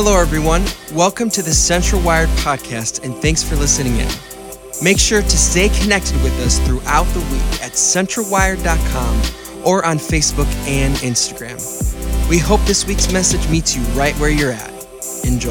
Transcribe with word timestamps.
Hello, 0.00 0.16
everyone. 0.16 0.64
Welcome 0.92 1.28
to 1.30 1.42
the 1.42 1.52
Central 1.52 2.00
Wired 2.00 2.28
podcast, 2.44 3.02
and 3.02 3.16
thanks 3.16 3.42
for 3.42 3.56
listening 3.56 3.96
in. 3.96 4.08
Make 4.80 4.96
sure 4.96 5.22
to 5.22 5.36
stay 5.36 5.70
connected 5.70 6.14
with 6.22 6.38
us 6.38 6.60
throughout 6.60 7.02
the 7.14 7.18
week 7.32 7.64
at 7.64 7.72
centralwired.com 7.72 9.64
or 9.66 9.84
on 9.84 9.98
Facebook 9.98 10.46
and 10.68 10.94
Instagram. 10.98 11.58
We 12.28 12.38
hope 12.38 12.60
this 12.60 12.86
week's 12.86 13.12
message 13.12 13.48
meets 13.50 13.74
you 13.74 13.82
right 13.98 14.14
where 14.20 14.30
you're 14.30 14.52
at. 14.52 14.70
Enjoy. 15.24 15.50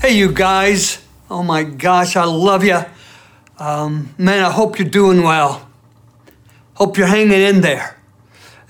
Hey, 0.00 0.16
you 0.16 0.32
guys. 0.32 1.04
Oh 1.30 1.42
my 1.42 1.62
gosh, 1.62 2.16
I 2.16 2.24
love 2.24 2.64
you. 2.64 2.80
Um, 3.58 4.14
man, 4.16 4.42
I 4.42 4.50
hope 4.50 4.78
you're 4.78 4.88
doing 4.88 5.22
well. 5.22 5.68
Hope 6.72 6.96
you're 6.96 7.06
hanging 7.06 7.32
in 7.32 7.60
there. 7.60 7.97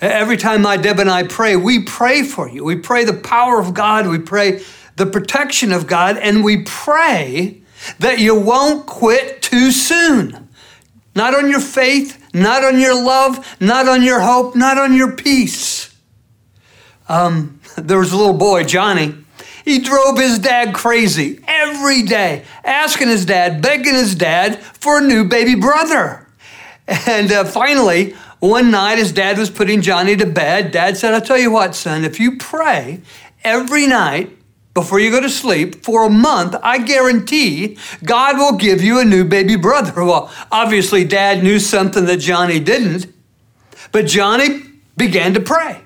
Every 0.00 0.36
time 0.36 0.62
my 0.62 0.76
Deb 0.76 1.00
and 1.00 1.10
I 1.10 1.24
pray, 1.24 1.56
we 1.56 1.82
pray 1.82 2.22
for 2.22 2.48
you. 2.48 2.64
We 2.64 2.76
pray 2.76 3.04
the 3.04 3.14
power 3.14 3.58
of 3.58 3.74
God. 3.74 4.06
We 4.06 4.18
pray 4.18 4.62
the 4.96 5.06
protection 5.06 5.72
of 5.72 5.86
God. 5.86 6.16
And 6.16 6.44
we 6.44 6.62
pray 6.62 7.62
that 7.98 8.18
you 8.18 8.38
won't 8.38 8.86
quit 8.86 9.42
too 9.42 9.72
soon. 9.72 10.48
Not 11.16 11.34
on 11.34 11.50
your 11.50 11.60
faith, 11.60 12.32
not 12.32 12.62
on 12.62 12.78
your 12.78 12.94
love, 12.94 13.56
not 13.60 13.88
on 13.88 14.02
your 14.02 14.20
hope, 14.20 14.54
not 14.54 14.78
on 14.78 14.94
your 14.94 15.12
peace. 15.12 15.94
Um, 17.08 17.60
there 17.76 17.98
was 17.98 18.12
a 18.12 18.16
little 18.16 18.34
boy, 18.34 18.64
Johnny. 18.64 19.14
He 19.64 19.80
drove 19.80 20.16
his 20.16 20.38
dad 20.38 20.74
crazy 20.74 21.40
every 21.46 22.02
day, 22.04 22.44
asking 22.64 23.08
his 23.08 23.26
dad, 23.26 23.60
begging 23.60 23.94
his 23.94 24.14
dad 24.14 24.58
for 24.58 24.98
a 24.98 25.02
new 25.02 25.24
baby 25.24 25.56
brother. 25.56 26.26
And 26.86 27.30
uh, 27.30 27.44
finally, 27.44 28.14
one 28.40 28.70
night, 28.70 28.98
his 28.98 29.12
dad 29.12 29.36
was 29.38 29.50
putting 29.50 29.82
Johnny 29.82 30.16
to 30.16 30.26
bed. 30.26 30.70
Dad 30.70 30.96
said, 30.96 31.14
I'll 31.14 31.20
tell 31.20 31.38
you 31.38 31.50
what, 31.50 31.74
son, 31.74 32.04
if 32.04 32.20
you 32.20 32.36
pray 32.36 33.00
every 33.42 33.86
night 33.86 34.36
before 34.74 35.00
you 35.00 35.10
go 35.10 35.20
to 35.20 35.28
sleep 35.28 35.84
for 35.84 36.06
a 36.06 36.10
month, 36.10 36.54
I 36.62 36.78
guarantee 36.78 37.76
God 38.04 38.38
will 38.38 38.56
give 38.56 38.80
you 38.80 39.00
a 39.00 39.04
new 39.04 39.24
baby 39.24 39.56
brother. 39.56 40.04
Well, 40.04 40.32
obviously, 40.52 41.04
dad 41.04 41.42
knew 41.42 41.58
something 41.58 42.04
that 42.06 42.18
Johnny 42.18 42.60
didn't, 42.60 43.12
but 43.90 44.06
Johnny 44.06 44.62
began 44.96 45.34
to 45.34 45.40
pray. 45.40 45.82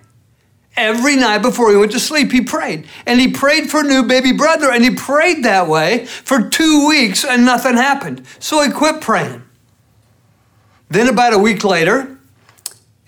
Every 0.77 1.17
night 1.17 1.39
before 1.39 1.71
he 1.71 1.77
went 1.77 1.93
to 1.93 2.01
sleep, 2.01 2.33
he 2.33 2.41
prayed. 2.41 2.87
And 3.07 3.21
he 3.21 3.29
prayed 3.29 3.71
for 3.71 3.81
a 3.81 3.83
new 3.83 4.03
baby 4.03 4.33
brother, 4.33 4.71
and 4.71 4.85
he 4.85 4.91
prayed 4.91 5.45
that 5.45 5.69
way 5.69 6.07
for 6.07 6.49
two 6.49 6.87
weeks, 6.87 7.25
and 7.25 7.45
nothing 7.45 7.77
happened. 7.77 8.25
So 8.39 8.63
he 8.63 8.71
quit 8.71 9.01
praying. 9.01 9.43
Then, 10.89 11.09
about 11.09 11.33
a 11.33 11.39
week 11.39 11.65
later, 11.65 12.12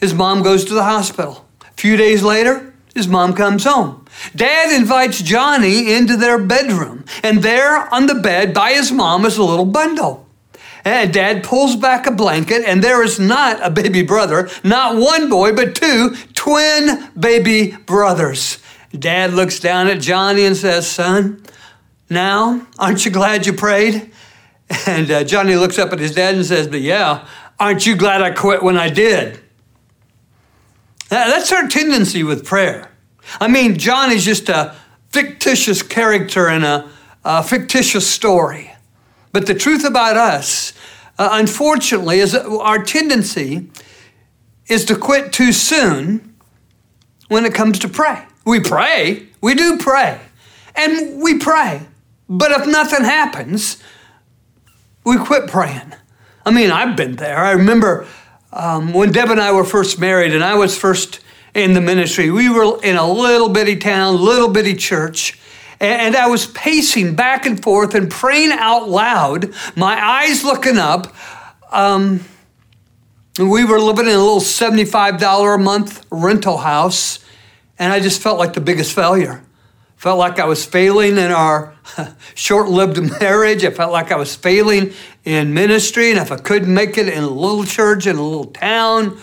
his 0.04 0.12
mom 0.12 0.42
goes 0.42 0.66
to 0.66 0.74
the 0.74 0.84
hospital. 0.84 1.46
A 1.62 1.72
few 1.80 1.96
days 1.96 2.22
later, 2.22 2.74
his 2.94 3.08
mom 3.08 3.32
comes 3.32 3.64
home. 3.64 4.04
Dad 4.36 4.70
invites 4.70 5.22
Johnny 5.22 5.94
into 5.94 6.14
their 6.14 6.38
bedroom, 6.38 7.06
and 7.22 7.42
there 7.42 7.92
on 7.92 8.06
the 8.06 8.14
bed 8.14 8.52
by 8.52 8.74
his 8.74 8.92
mom 8.92 9.24
is 9.24 9.38
a 9.38 9.42
little 9.42 9.64
bundle. 9.64 10.28
And 10.84 11.10
dad 11.10 11.42
pulls 11.42 11.74
back 11.74 12.06
a 12.06 12.10
blanket, 12.10 12.64
and 12.66 12.84
there 12.84 13.02
is 13.02 13.18
not 13.18 13.64
a 13.64 13.70
baby 13.70 14.02
brother, 14.02 14.50
not 14.62 14.96
one 14.96 15.30
boy, 15.30 15.54
but 15.54 15.74
two 15.74 16.14
twin 16.34 17.08
baby 17.18 17.70
brothers. 17.86 18.58
Dad 18.96 19.32
looks 19.32 19.58
down 19.58 19.88
at 19.88 20.02
Johnny 20.02 20.44
and 20.44 20.54
says, 20.54 20.86
Son, 20.86 21.42
now, 22.10 22.66
aren't 22.78 23.06
you 23.06 23.10
glad 23.10 23.46
you 23.46 23.54
prayed? 23.54 24.12
And 24.86 25.10
uh, 25.10 25.24
Johnny 25.24 25.56
looks 25.56 25.78
up 25.78 25.92
at 25.92 25.98
his 25.98 26.14
dad 26.14 26.34
and 26.34 26.44
says, 26.44 26.66
But 26.66 26.80
yeah, 26.80 27.26
aren't 27.60 27.86
you 27.86 27.96
glad 27.96 28.22
I 28.22 28.30
quit 28.30 28.62
when 28.62 28.76
I 28.76 28.88
did? 28.88 29.40
That's 31.14 31.52
our 31.52 31.68
tendency 31.68 32.24
with 32.24 32.44
prayer. 32.44 32.90
I 33.40 33.48
mean, 33.48 33.78
John 33.78 34.10
is 34.10 34.24
just 34.24 34.48
a 34.48 34.74
fictitious 35.10 35.82
character 35.82 36.48
in 36.48 36.64
a, 36.64 36.90
a 37.24 37.42
fictitious 37.42 38.06
story. 38.06 38.74
But 39.32 39.46
the 39.46 39.54
truth 39.54 39.84
about 39.84 40.16
us, 40.16 40.72
uh, 41.18 41.28
unfortunately, 41.32 42.18
is 42.18 42.32
that 42.32 42.46
our 42.46 42.82
tendency 42.82 43.70
is 44.66 44.84
to 44.86 44.96
quit 44.96 45.32
too 45.32 45.52
soon 45.52 46.34
when 47.28 47.44
it 47.44 47.54
comes 47.54 47.78
to 47.80 47.88
pray. 47.88 48.24
We 48.44 48.60
pray, 48.60 49.28
we 49.40 49.54
do 49.54 49.78
pray, 49.78 50.20
and 50.74 51.22
we 51.22 51.38
pray. 51.38 51.82
But 52.28 52.50
if 52.50 52.66
nothing 52.66 53.04
happens, 53.04 53.82
we 55.04 55.16
quit 55.18 55.48
praying. 55.48 55.94
I 56.44 56.50
mean, 56.50 56.70
I've 56.70 56.96
been 56.96 57.16
there. 57.16 57.38
I 57.38 57.52
remember 57.52 58.06
um, 58.54 58.92
when 58.92 59.10
Deb 59.10 59.30
and 59.30 59.40
I 59.40 59.52
were 59.52 59.64
first 59.64 59.98
married 59.98 60.32
and 60.32 60.42
I 60.42 60.54
was 60.54 60.78
first 60.78 61.20
in 61.54 61.74
the 61.74 61.80
ministry, 61.80 62.30
we 62.30 62.48
were 62.48 62.82
in 62.82 62.96
a 62.96 63.10
little 63.10 63.48
bitty 63.48 63.76
town, 63.76 64.16
little 64.16 64.48
bitty 64.48 64.74
church. 64.74 65.38
And 65.80 66.16
I 66.16 66.28
was 66.28 66.46
pacing 66.46 67.16
back 67.16 67.46
and 67.46 67.60
forth 67.60 67.94
and 67.94 68.10
praying 68.10 68.52
out 68.52 68.88
loud, 68.88 69.52
my 69.76 70.02
eyes 70.02 70.44
looking 70.44 70.78
up. 70.78 71.12
Um, 71.72 72.24
we 73.38 73.64
were 73.64 73.80
living 73.80 74.06
in 74.06 74.12
a 74.12 74.18
little 74.18 74.38
$75 74.38 75.54
a 75.54 75.58
month 75.58 76.06
rental 76.10 76.58
house, 76.58 77.18
and 77.78 77.92
I 77.92 77.98
just 77.98 78.22
felt 78.22 78.38
like 78.38 78.54
the 78.54 78.60
biggest 78.60 78.92
failure. 78.92 79.43
Felt 80.04 80.18
like 80.18 80.38
I 80.38 80.44
was 80.44 80.66
failing 80.66 81.16
in 81.16 81.30
our 81.30 81.72
short 82.34 82.68
lived 82.68 83.00
marriage. 83.22 83.64
I 83.64 83.70
felt 83.70 83.90
like 83.90 84.12
I 84.12 84.16
was 84.16 84.36
failing 84.36 84.92
in 85.24 85.54
ministry. 85.54 86.10
And 86.10 86.18
if 86.18 86.30
I 86.30 86.36
couldn't 86.36 86.74
make 86.74 86.98
it 86.98 87.08
in 87.08 87.24
a 87.24 87.26
little 87.26 87.64
church 87.64 88.06
in 88.06 88.16
a 88.16 88.22
little 88.22 88.44
town, 88.44 89.18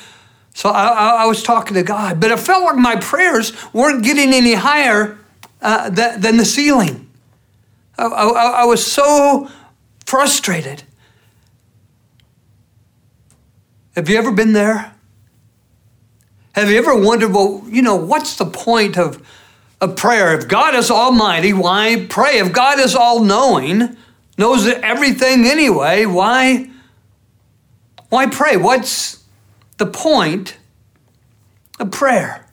so 0.56 0.70
I, 0.70 0.88
I, 0.88 1.10
I 1.18 1.26
was 1.28 1.44
talking 1.44 1.76
to 1.76 1.84
God. 1.84 2.20
But 2.20 2.32
it 2.32 2.40
felt 2.40 2.64
like 2.64 2.78
my 2.78 2.96
prayers 2.96 3.54
weren't 3.72 4.04
getting 4.04 4.34
any 4.34 4.56
higher 4.56 5.20
uh, 5.62 5.92
th- 5.92 6.16
than 6.16 6.38
the 6.38 6.46
ceiling. 6.46 7.08
I, 8.00 8.06
I 8.06 8.66
was 8.66 8.84
so 8.84 9.52
frustrated. 10.08 10.82
Have 13.96 14.10
you 14.10 14.18
ever 14.18 14.32
been 14.32 14.54
there? 14.54 14.96
Have 16.54 16.72
you 16.72 16.80
ever 16.80 16.96
wondered, 16.96 17.34
well, 17.34 17.64
you 17.68 17.84
know, 17.84 17.98
what's 17.98 18.36
the 18.36 18.48
point 18.48 18.98
of 18.98 19.24
of 19.82 19.96
prayer. 19.96 20.38
If 20.38 20.48
God 20.48 20.76
is 20.76 20.92
almighty, 20.92 21.52
why 21.52 22.06
pray? 22.08 22.38
If 22.38 22.54
God 22.54 22.80
is 22.80 22.96
all 22.96 23.24
knowing, 23.24 23.98
knows 24.38 24.68
everything 24.68 25.46
anyway, 25.46 26.06
why, 26.06 26.70
why 28.10 28.28
pray? 28.28 28.56
What's 28.58 29.24
the 29.78 29.88
point 29.88 30.58
of 31.80 31.92
prayer? 31.92 32.48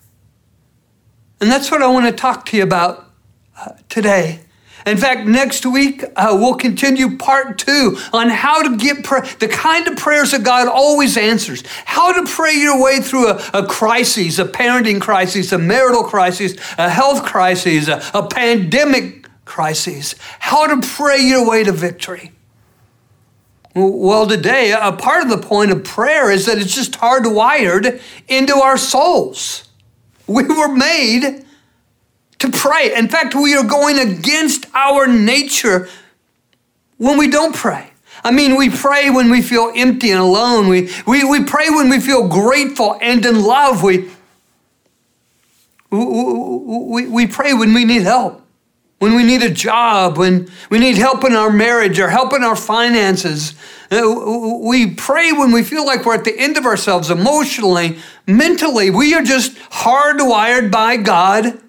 And 1.39 1.49
that's 1.49 1.71
what 1.71 1.81
I 1.81 1.87
want 1.87 2.07
to 2.07 2.11
talk 2.11 2.47
to 2.47 2.57
you 2.57 2.63
about 2.63 3.09
uh, 3.57 3.73
today. 3.87 4.41
In 4.89 4.97
fact, 4.97 5.27
next 5.27 5.67
week 5.67 6.03
uh, 6.15 6.35
we'll 6.39 6.55
continue 6.55 7.15
part 7.15 7.59
two 7.59 7.97
on 8.11 8.29
how 8.29 8.63
to 8.63 8.75
get 8.75 9.03
prayer, 9.03 9.21
the 9.39 9.47
kind 9.47 9.87
of 9.87 9.97
prayers 9.97 10.31
that 10.31 10.43
God 10.43 10.67
always 10.67 11.15
answers, 11.15 11.63
how 11.85 12.11
to 12.11 12.25
pray 12.25 12.53
your 12.55 12.81
way 12.81 12.99
through 12.99 13.27
a, 13.27 13.49
a 13.53 13.67
crisis, 13.67 14.39
a 14.39 14.45
parenting 14.45 14.99
crisis, 14.99 15.51
a 15.51 15.59
marital 15.59 16.03
crisis, 16.03 16.55
a 16.79 16.89
health 16.89 17.23
crisis, 17.23 17.87
a, 17.87 18.01
a 18.15 18.27
pandemic 18.27 19.27
crisis, 19.45 20.15
how 20.39 20.65
to 20.65 20.87
pray 20.95 21.19
your 21.19 21.47
way 21.47 21.63
to 21.63 21.71
victory. 21.71 22.31
Well, 23.75 24.25
today, 24.25 24.71
a 24.71 24.91
part 24.91 25.23
of 25.23 25.29
the 25.29 25.37
point 25.37 25.69
of 25.69 25.83
prayer 25.83 26.31
is 26.31 26.47
that 26.47 26.57
it's 26.57 26.73
just 26.73 26.93
hardwired 26.93 28.01
into 28.27 28.55
our 28.55 28.77
souls. 28.77 29.69
We 30.25 30.43
were 30.43 30.73
made 30.75 31.45
to 32.39 32.49
pray. 32.51 32.95
In 32.95 33.07
fact, 33.07 33.35
we 33.35 33.55
are 33.55 33.63
going 33.63 33.99
against 33.99 34.65
our 34.73 35.07
nature 35.07 35.89
when 36.97 37.17
we 37.17 37.29
don't 37.29 37.55
pray. 37.55 37.91
I 38.23 38.31
mean, 38.31 38.57
we 38.57 38.69
pray 38.69 39.09
when 39.09 39.29
we 39.29 39.41
feel 39.41 39.71
empty 39.75 40.11
and 40.11 40.19
alone. 40.19 40.67
We, 40.67 40.89
we, 41.05 41.23
we 41.23 41.43
pray 41.43 41.69
when 41.69 41.89
we 41.89 41.99
feel 41.99 42.27
grateful 42.27 42.97
and 43.01 43.25
in 43.25 43.43
love. 43.43 43.81
We, 43.83 44.09
we, 45.89 47.07
we 47.07 47.27
pray 47.27 47.53
when 47.53 47.73
we 47.73 47.85
need 47.85 48.01
help, 48.01 48.41
when 48.99 49.15
we 49.15 49.23
need 49.23 49.41
a 49.41 49.49
job, 49.49 50.17
when 50.17 50.49
we 50.69 50.79
need 50.79 50.97
help 50.97 51.23
in 51.23 51.33
our 51.33 51.49
marriage 51.49 51.99
or 51.99 52.09
help 52.09 52.33
in 52.33 52.43
our 52.43 52.57
finances. 52.57 53.53
Uh, 53.89 54.59
we 54.61 54.93
pray 54.93 55.31
when 55.31 55.51
we 55.51 55.63
feel 55.63 55.85
like 55.85 56.05
we're 56.05 56.15
at 56.15 56.25
the 56.25 56.37
end 56.37 56.57
of 56.57 56.65
ourselves 56.65 57.09
emotionally, 57.09 57.99
mentally. 58.27 58.89
We 58.89 59.13
are 59.13 59.23
just 59.23 59.55
hardwired 59.55 60.71
by 60.71 60.97
God 60.97 61.59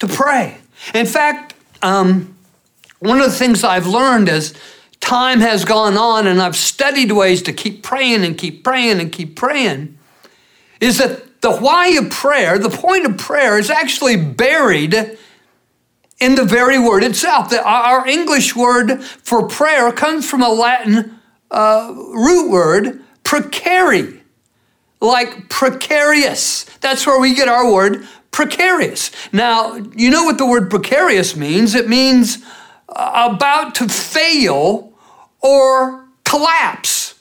to 0.00 0.08
pray. 0.08 0.58
In 0.94 1.06
fact, 1.06 1.54
um, 1.82 2.36
one 2.98 3.18
of 3.20 3.26
the 3.26 3.36
things 3.36 3.64
I've 3.64 3.86
learned 3.86 4.28
as 4.28 4.54
time 5.00 5.40
has 5.40 5.64
gone 5.64 5.96
on 5.96 6.26
and 6.26 6.40
I've 6.42 6.56
studied 6.56 7.12
ways 7.12 7.42
to 7.42 7.52
keep 7.52 7.82
praying 7.82 8.24
and 8.24 8.36
keep 8.36 8.62
praying 8.64 9.00
and 9.00 9.10
keep 9.10 9.36
praying 9.36 9.98
is 10.80 10.98
that 10.98 11.40
the 11.40 11.56
why 11.56 11.88
of 11.88 12.10
prayer, 12.10 12.58
the 12.58 12.70
point 12.70 13.06
of 13.06 13.16
prayer, 13.16 13.58
is 13.58 13.70
actually 13.70 14.16
buried 14.16 14.94
in 16.18 16.34
the 16.34 16.44
very 16.44 16.78
word 16.78 17.02
itself. 17.02 17.52
Our 17.52 18.06
English 18.06 18.54
word 18.54 19.02
for 19.02 19.48
prayer 19.48 19.90
comes 19.92 20.28
from 20.28 20.42
a 20.42 20.50
Latin 20.50 21.18
uh, 21.50 21.94
root 21.96 22.50
word, 22.50 23.02
precari, 23.24 24.20
like 25.00 25.48
precarious. 25.48 26.64
That's 26.80 27.06
where 27.06 27.18
we 27.18 27.34
get 27.34 27.48
our 27.48 27.70
word 27.70 28.06
precarious. 28.30 29.10
Now, 29.32 29.74
you 29.94 30.10
know 30.10 30.24
what 30.24 30.38
the 30.38 30.46
word 30.46 30.70
precarious 30.70 31.36
means? 31.36 31.74
It 31.74 31.88
means 31.88 32.38
uh, 32.88 33.30
about 33.34 33.74
to 33.76 33.88
fail 33.88 34.92
or 35.40 36.08
collapse. 36.24 37.20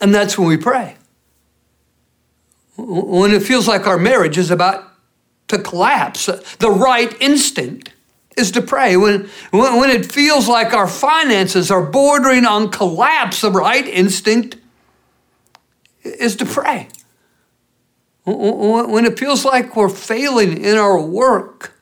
And 0.00 0.14
that's 0.14 0.36
when 0.36 0.48
we 0.48 0.56
pray. 0.56 0.96
When 2.76 3.30
it 3.30 3.42
feels 3.42 3.68
like 3.68 3.86
our 3.86 3.98
marriage 3.98 4.36
is 4.36 4.50
about 4.50 4.90
to 5.48 5.58
collapse, 5.58 6.26
the 6.26 6.70
right 6.70 7.14
instinct 7.20 7.90
is 8.36 8.50
to 8.52 8.62
pray. 8.62 8.96
When, 8.96 9.28
when, 9.52 9.90
it 9.90 10.10
feels 10.10 10.48
like 10.48 10.72
our 10.72 10.88
finances 10.88 11.70
are 11.70 11.84
bordering 11.84 12.44
on 12.44 12.70
collapse, 12.70 13.42
the 13.42 13.50
right 13.52 13.86
instinct 13.86 14.56
is 16.02 16.34
to 16.36 16.46
pray. 16.46 16.88
When 18.24 19.04
it 19.04 19.18
feels 19.18 19.44
like 19.44 19.76
we're 19.76 19.88
failing 19.88 20.62
in 20.62 20.76
our 20.76 21.00
work, 21.00 21.74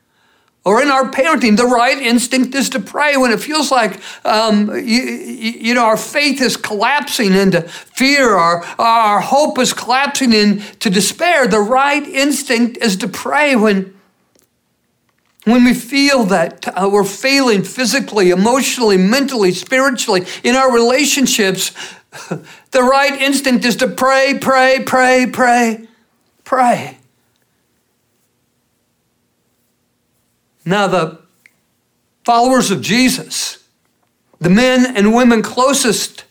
or 0.65 0.81
in 0.81 0.89
our 0.89 1.11
parenting, 1.11 1.57
the 1.57 1.67
right 1.67 1.99
instinct 1.99 2.55
is 2.55 2.71
to 2.71 2.79
pray. 2.79 3.17
When 3.17 3.33
it 3.33 3.41
feels 3.41 3.73
like 3.73 4.01
um, 4.25 4.71
you, 4.71 5.03
you, 5.03 5.75
know 5.75 5.85
our 5.85 5.97
faith 5.97 6.41
is 6.41 6.57
collapsing 6.57 7.35
into 7.35 7.63
fear, 7.63 8.31
our, 8.37 8.65
our 8.79 9.21
hope 9.21 9.59
is 9.59 9.73
collapsing 9.73 10.33
into 10.33 10.89
despair, 10.89 11.49
the 11.49 11.59
right 11.59 12.07
instinct 12.07 12.77
is 12.79 12.97
to 12.99 13.09
pray. 13.09 13.57
When 13.57 13.95
when 15.45 15.65
we 15.65 15.75
feel 15.75 16.23
that 16.25 16.69
uh, 16.69 16.89
we're 16.89 17.03
failing 17.03 17.65
physically, 17.65 18.31
emotionally, 18.31 18.97
mentally, 18.97 19.51
spiritually, 19.51 20.25
in 20.45 20.55
our 20.55 20.73
relationships, 20.73 21.73
the 22.71 22.83
right 22.83 23.21
instinct 23.21 23.65
is 23.65 23.75
to 23.77 23.89
pray, 23.89 24.39
pray, 24.41 24.85
pray, 24.87 25.27
pray, 25.27 25.89
pray. 26.45 26.99
Now, 30.65 30.87
the 30.87 31.19
followers 32.25 32.71
of 32.71 32.81
Jesus, 32.81 33.65
the 34.41 34.51
men 34.51 34.97
and 34.97 35.15
women 35.15 35.43
closest 35.43 36.25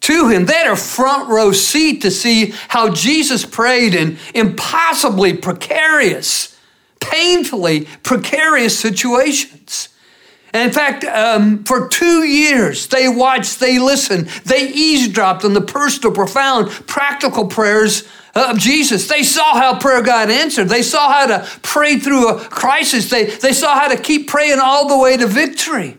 to 0.00 0.28
him, 0.28 0.46
they 0.46 0.54
had 0.54 0.72
a 0.72 0.76
front 0.76 1.28
row 1.28 1.52
seat 1.52 2.02
to 2.02 2.10
see 2.10 2.54
how 2.68 2.90
Jesus 2.90 3.44
prayed 3.44 3.94
in 3.94 4.18
impossibly 4.34 5.32
precarious, 5.34 6.58
painfully 7.00 7.86
precarious 8.02 8.78
situations. 8.78 9.90
And 10.52 10.68
in 10.68 10.72
fact, 10.74 11.04
um, 11.04 11.64
for 11.64 11.88
two 11.88 12.24
years, 12.24 12.86
they 12.88 13.08
watched, 13.08 13.60
they 13.60 13.78
listened, 13.78 14.26
they 14.44 14.68
eavesdropped 14.68 15.44
on 15.44 15.54
the 15.54 15.62
personal, 15.62 16.12
profound, 16.12 16.70
practical 16.70 17.46
prayers 17.46 18.06
Uh, 18.34 18.48
of 18.50 18.58
Jesus. 18.58 19.08
They 19.08 19.22
saw 19.22 19.54
how 19.54 19.78
prayer 19.78 20.02
got 20.02 20.30
answered. 20.30 20.68
They 20.68 20.82
saw 20.82 21.12
how 21.12 21.26
to 21.26 21.48
pray 21.62 21.98
through 21.98 22.28
a 22.28 22.40
crisis. 22.40 23.10
They, 23.10 23.26
they 23.26 23.52
saw 23.52 23.78
how 23.78 23.88
to 23.88 23.96
keep 23.96 24.28
praying 24.28 24.58
all 24.58 24.88
the 24.88 24.98
way 24.98 25.16
to 25.16 25.26
victory 25.26 25.98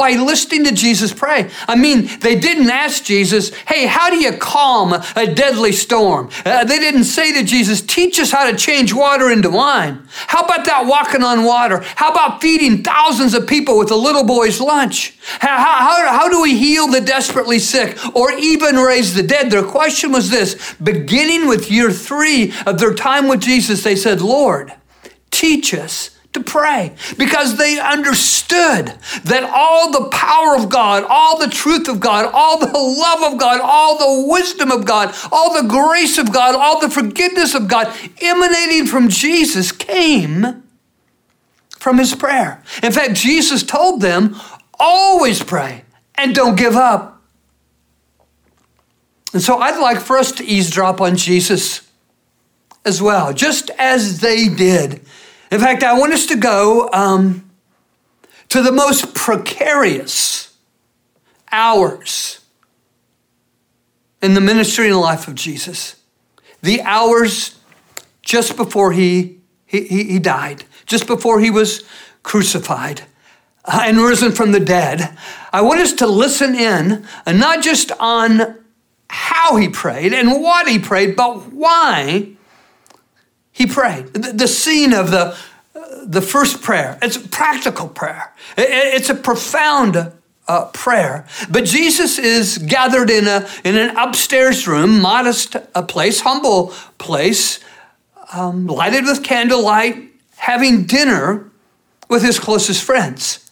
by 0.00 0.12
listening 0.12 0.64
to 0.64 0.72
Jesus 0.72 1.12
pray. 1.12 1.50
I 1.68 1.76
mean, 1.76 2.08
they 2.20 2.34
didn't 2.34 2.70
ask 2.70 3.04
Jesus, 3.04 3.54
hey, 3.68 3.84
how 3.84 4.08
do 4.08 4.16
you 4.16 4.32
calm 4.32 4.94
a 4.94 5.26
deadly 5.26 5.72
storm? 5.72 6.30
Uh, 6.42 6.64
they 6.64 6.78
didn't 6.78 7.04
say 7.04 7.34
to 7.34 7.44
Jesus, 7.44 7.82
teach 7.82 8.18
us 8.18 8.30
how 8.30 8.50
to 8.50 8.56
change 8.56 8.94
water 8.94 9.30
into 9.30 9.50
wine. 9.50 10.02
How 10.08 10.40
about 10.40 10.64
that 10.64 10.86
walking 10.86 11.22
on 11.22 11.44
water? 11.44 11.82
How 11.96 12.12
about 12.12 12.40
feeding 12.40 12.82
thousands 12.82 13.34
of 13.34 13.46
people 13.46 13.76
with 13.76 13.90
a 13.90 13.94
little 13.94 14.24
boy's 14.24 14.58
lunch? 14.58 15.18
How, 15.38 15.58
how, 15.58 16.08
how 16.08 16.28
do 16.30 16.40
we 16.40 16.56
heal 16.56 16.86
the 16.86 17.02
desperately 17.02 17.58
sick 17.58 17.98
or 18.16 18.32
even 18.32 18.76
raise 18.76 19.12
the 19.12 19.22
dead? 19.22 19.50
Their 19.50 19.64
question 19.64 20.12
was 20.12 20.30
this 20.30 20.74
beginning 20.82 21.46
with 21.46 21.70
year 21.70 21.92
three 21.92 22.54
of 22.64 22.78
their 22.78 22.94
time 22.94 23.28
with 23.28 23.40
Jesus, 23.42 23.84
they 23.84 23.96
said, 23.96 24.22
Lord, 24.22 24.72
teach 25.30 25.74
us 25.74 26.16
to 26.32 26.40
pray 26.40 26.94
because 27.18 27.56
they 27.56 27.80
understood 27.80 28.94
that 29.24 29.42
all 29.52 29.90
the 29.90 30.08
power 30.10 30.56
of 30.56 30.68
God, 30.68 31.04
all 31.08 31.38
the 31.38 31.48
truth 31.48 31.88
of 31.88 31.98
God, 31.98 32.30
all 32.32 32.58
the 32.58 32.66
love 32.66 33.32
of 33.32 33.38
God, 33.38 33.60
all 33.60 33.98
the 33.98 34.28
wisdom 34.28 34.70
of 34.70 34.84
God, 34.84 35.14
all 35.32 35.60
the 35.60 35.68
grace 35.68 36.18
of 36.18 36.32
God, 36.32 36.54
all 36.54 36.80
the 36.80 36.90
forgiveness 36.90 37.54
of 37.54 37.66
God 37.66 37.92
emanating 38.20 38.86
from 38.86 39.08
Jesus 39.08 39.72
came 39.72 40.62
from 41.78 41.98
his 41.98 42.14
prayer. 42.14 42.62
In 42.82 42.92
fact, 42.92 43.14
Jesus 43.14 43.64
told 43.64 44.00
them, 44.00 44.36
always 44.78 45.42
pray 45.42 45.82
and 46.14 46.34
don't 46.34 46.56
give 46.56 46.76
up. 46.76 47.22
And 49.32 49.42
so 49.42 49.58
I'd 49.58 49.80
like 49.80 50.00
for 50.00 50.16
us 50.16 50.30
to 50.32 50.44
eavesdrop 50.44 51.00
on 51.00 51.16
Jesus 51.16 51.88
as 52.84 53.02
well, 53.02 53.32
just 53.32 53.70
as 53.78 54.20
they 54.20 54.48
did 54.48 55.00
in 55.50 55.58
fact, 55.58 55.82
I 55.82 55.98
want 55.98 56.12
us 56.12 56.26
to 56.26 56.36
go 56.36 56.88
um, 56.92 57.50
to 58.48 58.62
the 58.62 58.72
most 58.72 59.14
precarious 59.14 60.56
hours 61.50 62.40
in 64.22 64.34
the 64.34 64.40
ministry 64.40 64.88
and 64.88 64.96
life 64.98 65.26
of 65.26 65.34
Jesus. 65.34 65.96
The 66.62 66.82
hours 66.82 67.58
just 68.22 68.56
before 68.56 68.92
he, 68.92 69.40
he, 69.66 69.86
he 69.86 70.18
died, 70.18 70.64
just 70.86 71.06
before 71.06 71.40
he 71.40 71.50
was 71.50 71.84
crucified 72.22 73.02
uh, 73.64 73.82
and 73.84 73.98
risen 73.98 74.32
from 74.32 74.52
the 74.52 74.60
dead. 74.60 75.16
I 75.52 75.62
want 75.62 75.80
us 75.80 75.94
to 75.94 76.06
listen 76.06 76.54
in, 76.54 77.06
and 77.26 77.40
not 77.40 77.62
just 77.62 77.90
on 77.98 78.58
how 79.08 79.56
he 79.56 79.68
prayed 79.68 80.12
and 80.12 80.40
what 80.40 80.68
he 80.68 80.78
prayed, 80.78 81.16
but 81.16 81.52
why 81.52 82.36
he 83.60 83.66
prayed. 83.66 84.14
The, 84.14 84.48
scene 84.48 84.94
of 84.94 85.10
the, 85.10 85.36
the 86.06 86.22
first 86.22 86.62
prayer, 86.62 86.98
it's 87.02 87.16
a 87.16 87.28
practical 87.28 87.88
prayer, 87.88 88.32
it, 88.56 88.70
it's 88.70 89.10
a 89.10 89.14
profound 89.14 90.12
uh, 90.48 90.64
prayer. 90.72 91.26
But 91.50 91.66
Jesus 91.66 92.18
is 92.18 92.56
gathered 92.56 93.10
in, 93.10 93.26
a, 93.26 93.46
in 93.62 93.76
an 93.76 93.94
upstairs 93.98 94.66
room, 94.66 94.98
modest 95.02 95.56
a 95.74 95.82
place, 95.82 96.22
humble 96.22 96.68
place, 96.96 97.60
um, 98.32 98.66
lighted 98.66 99.04
with 99.04 99.22
candlelight, 99.22 100.10
having 100.38 100.84
dinner 100.84 101.50
with 102.08 102.22
his 102.22 102.38
closest 102.38 102.82
friends. 102.82 103.50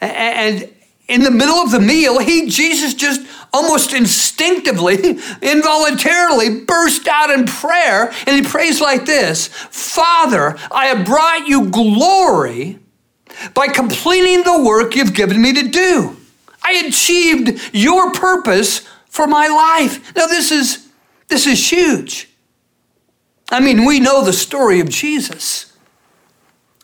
And 0.00 0.72
in 1.08 1.22
the 1.22 1.30
middle 1.30 1.56
of 1.56 1.70
the 1.70 1.80
meal, 1.80 2.18
he, 2.18 2.48
Jesus, 2.48 2.94
just 2.94 3.26
almost 3.52 3.92
instinctively, 3.92 5.18
involuntarily 5.42 6.60
burst 6.60 7.06
out 7.08 7.30
in 7.30 7.44
prayer. 7.44 8.12
And 8.26 8.36
he 8.36 8.42
prays 8.42 8.80
like 8.80 9.04
this 9.04 9.48
Father, 9.48 10.56
I 10.70 10.86
have 10.86 11.06
brought 11.06 11.48
you 11.48 11.70
glory 11.70 12.78
by 13.54 13.68
completing 13.68 14.44
the 14.44 14.62
work 14.62 14.94
you've 14.94 15.14
given 15.14 15.40
me 15.40 15.52
to 15.54 15.68
do. 15.68 16.16
I 16.62 16.84
achieved 16.86 17.60
your 17.72 18.12
purpose 18.12 18.86
for 19.08 19.26
my 19.26 19.48
life. 19.48 20.14
Now, 20.14 20.26
this 20.26 20.52
is, 20.52 20.88
this 21.28 21.46
is 21.46 21.70
huge. 21.70 22.28
I 23.50 23.60
mean, 23.60 23.84
we 23.84 24.00
know 24.00 24.24
the 24.24 24.32
story 24.32 24.80
of 24.80 24.88
Jesus 24.88 25.71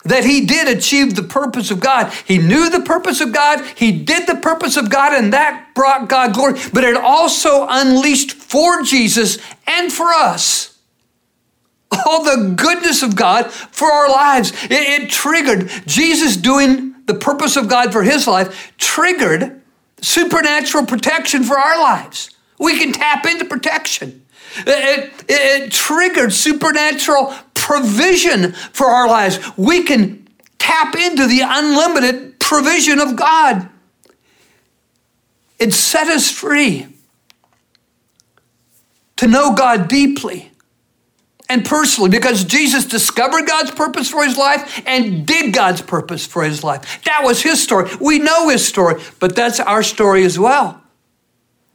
that 0.09 0.25
he 0.25 0.45
did 0.45 0.69
achieve 0.69 1.15
the 1.15 1.23
purpose 1.23 1.71
of 1.71 1.81
God. 1.81 2.13
He 2.27 2.39
knew 2.39 2.69
the 2.71 2.81
purpose 2.81 3.21
of 3.21 3.33
God, 3.33 3.65
he 3.77 3.93
did 3.93 4.27
the 4.27 4.37
purpose 4.37 4.77
of 4.77 4.91
God, 4.91 5.13
and 5.13 5.33
that 5.33 5.75
brought 5.75 6.09
God 6.09 6.35
glory. 6.35 6.59
But 6.73 6.85
it 6.85 6.97
also 6.97 7.67
unleashed 7.69 8.33
for 8.33 8.83
Jesus 8.83 9.39
and 9.67 9.93
for 9.93 10.13
us 10.13 10.79
all 12.07 12.23
the 12.23 12.55
goodness 12.55 13.03
of 13.03 13.17
God 13.17 13.51
for 13.51 13.91
our 13.91 14.09
lives. 14.09 14.53
It, 14.65 14.73
it 14.73 15.11
triggered 15.11 15.71
Jesus 15.87 16.37
doing 16.37 16.95
the 17.07 17.15
purpose 17.15 17.57
of 17.57 17.69
God 17.69 17.93
for 17.93 18.03
his 18.03 18.27
life, 18.27 18.73
triggered 18.77 19.63
supernatural 20.01 20.87
protection 20.87 21.43
for 21.43 21.59
our 21.59 21.81
lives. 21.81 22.31
We 22.59 22.79
can 22.79 22.93
tap 22.93 23.25
into 23.27 23.45
protection. 23.45 24.25
It, 24.67 25.13
it, 25.15 25.25
it, 25.29 25.73
triggered 25.73 26.33
supernatural 26.33 27.35
provision 27.69 28.53
for 28.73 28.87
our 28.87 29.07
lives. 29.07 29.39
We 29.59 29.83
can 29.83 30.27
tap 30.59 30.97
into 30.97 31.27
the 31.27 31.43
unlimited 31.45 32.41
provision 32.41 32.99
of 32.99 33.15
God. 33.15 33.69
It 35.59 35.75
set 35.75 36.09
us 36.09 36.31
free 36.31 36.87
to 39.17 39.27
know 39.27 39.55
God 39.55 39.89
deeply 39.89 40.51
and 41.51 41.63
personally 41.63 42.09
because 42.09 42.43
Jesus 42.43 42.87
discovered 42.87 43.47
God's 43.47 43.73
purpose 43.73 44.09
for 44.09 44.25
his 44.25 44.39
life 44.39 44.83
and 44.87 45.27
did 45.27 45.53
God's 45.53 45.83
purpose 45.83 46.25
for 46.25 46.45
his 46.45 46.65
life. 46.65 47.05
That 47.05 47.21
was 47.23 47.43
his 47.43 47.63
story. 47.63 47.91
We 48.01 48.19
know 48.19 48.49
his 48.49 48.67
story, 48.67 49.03
but 49.21 49.37
that's 49.37 49.61
our 49.61 49.83
story 49.83 50.25
as 50.25 50.39
well. 50.39 50.83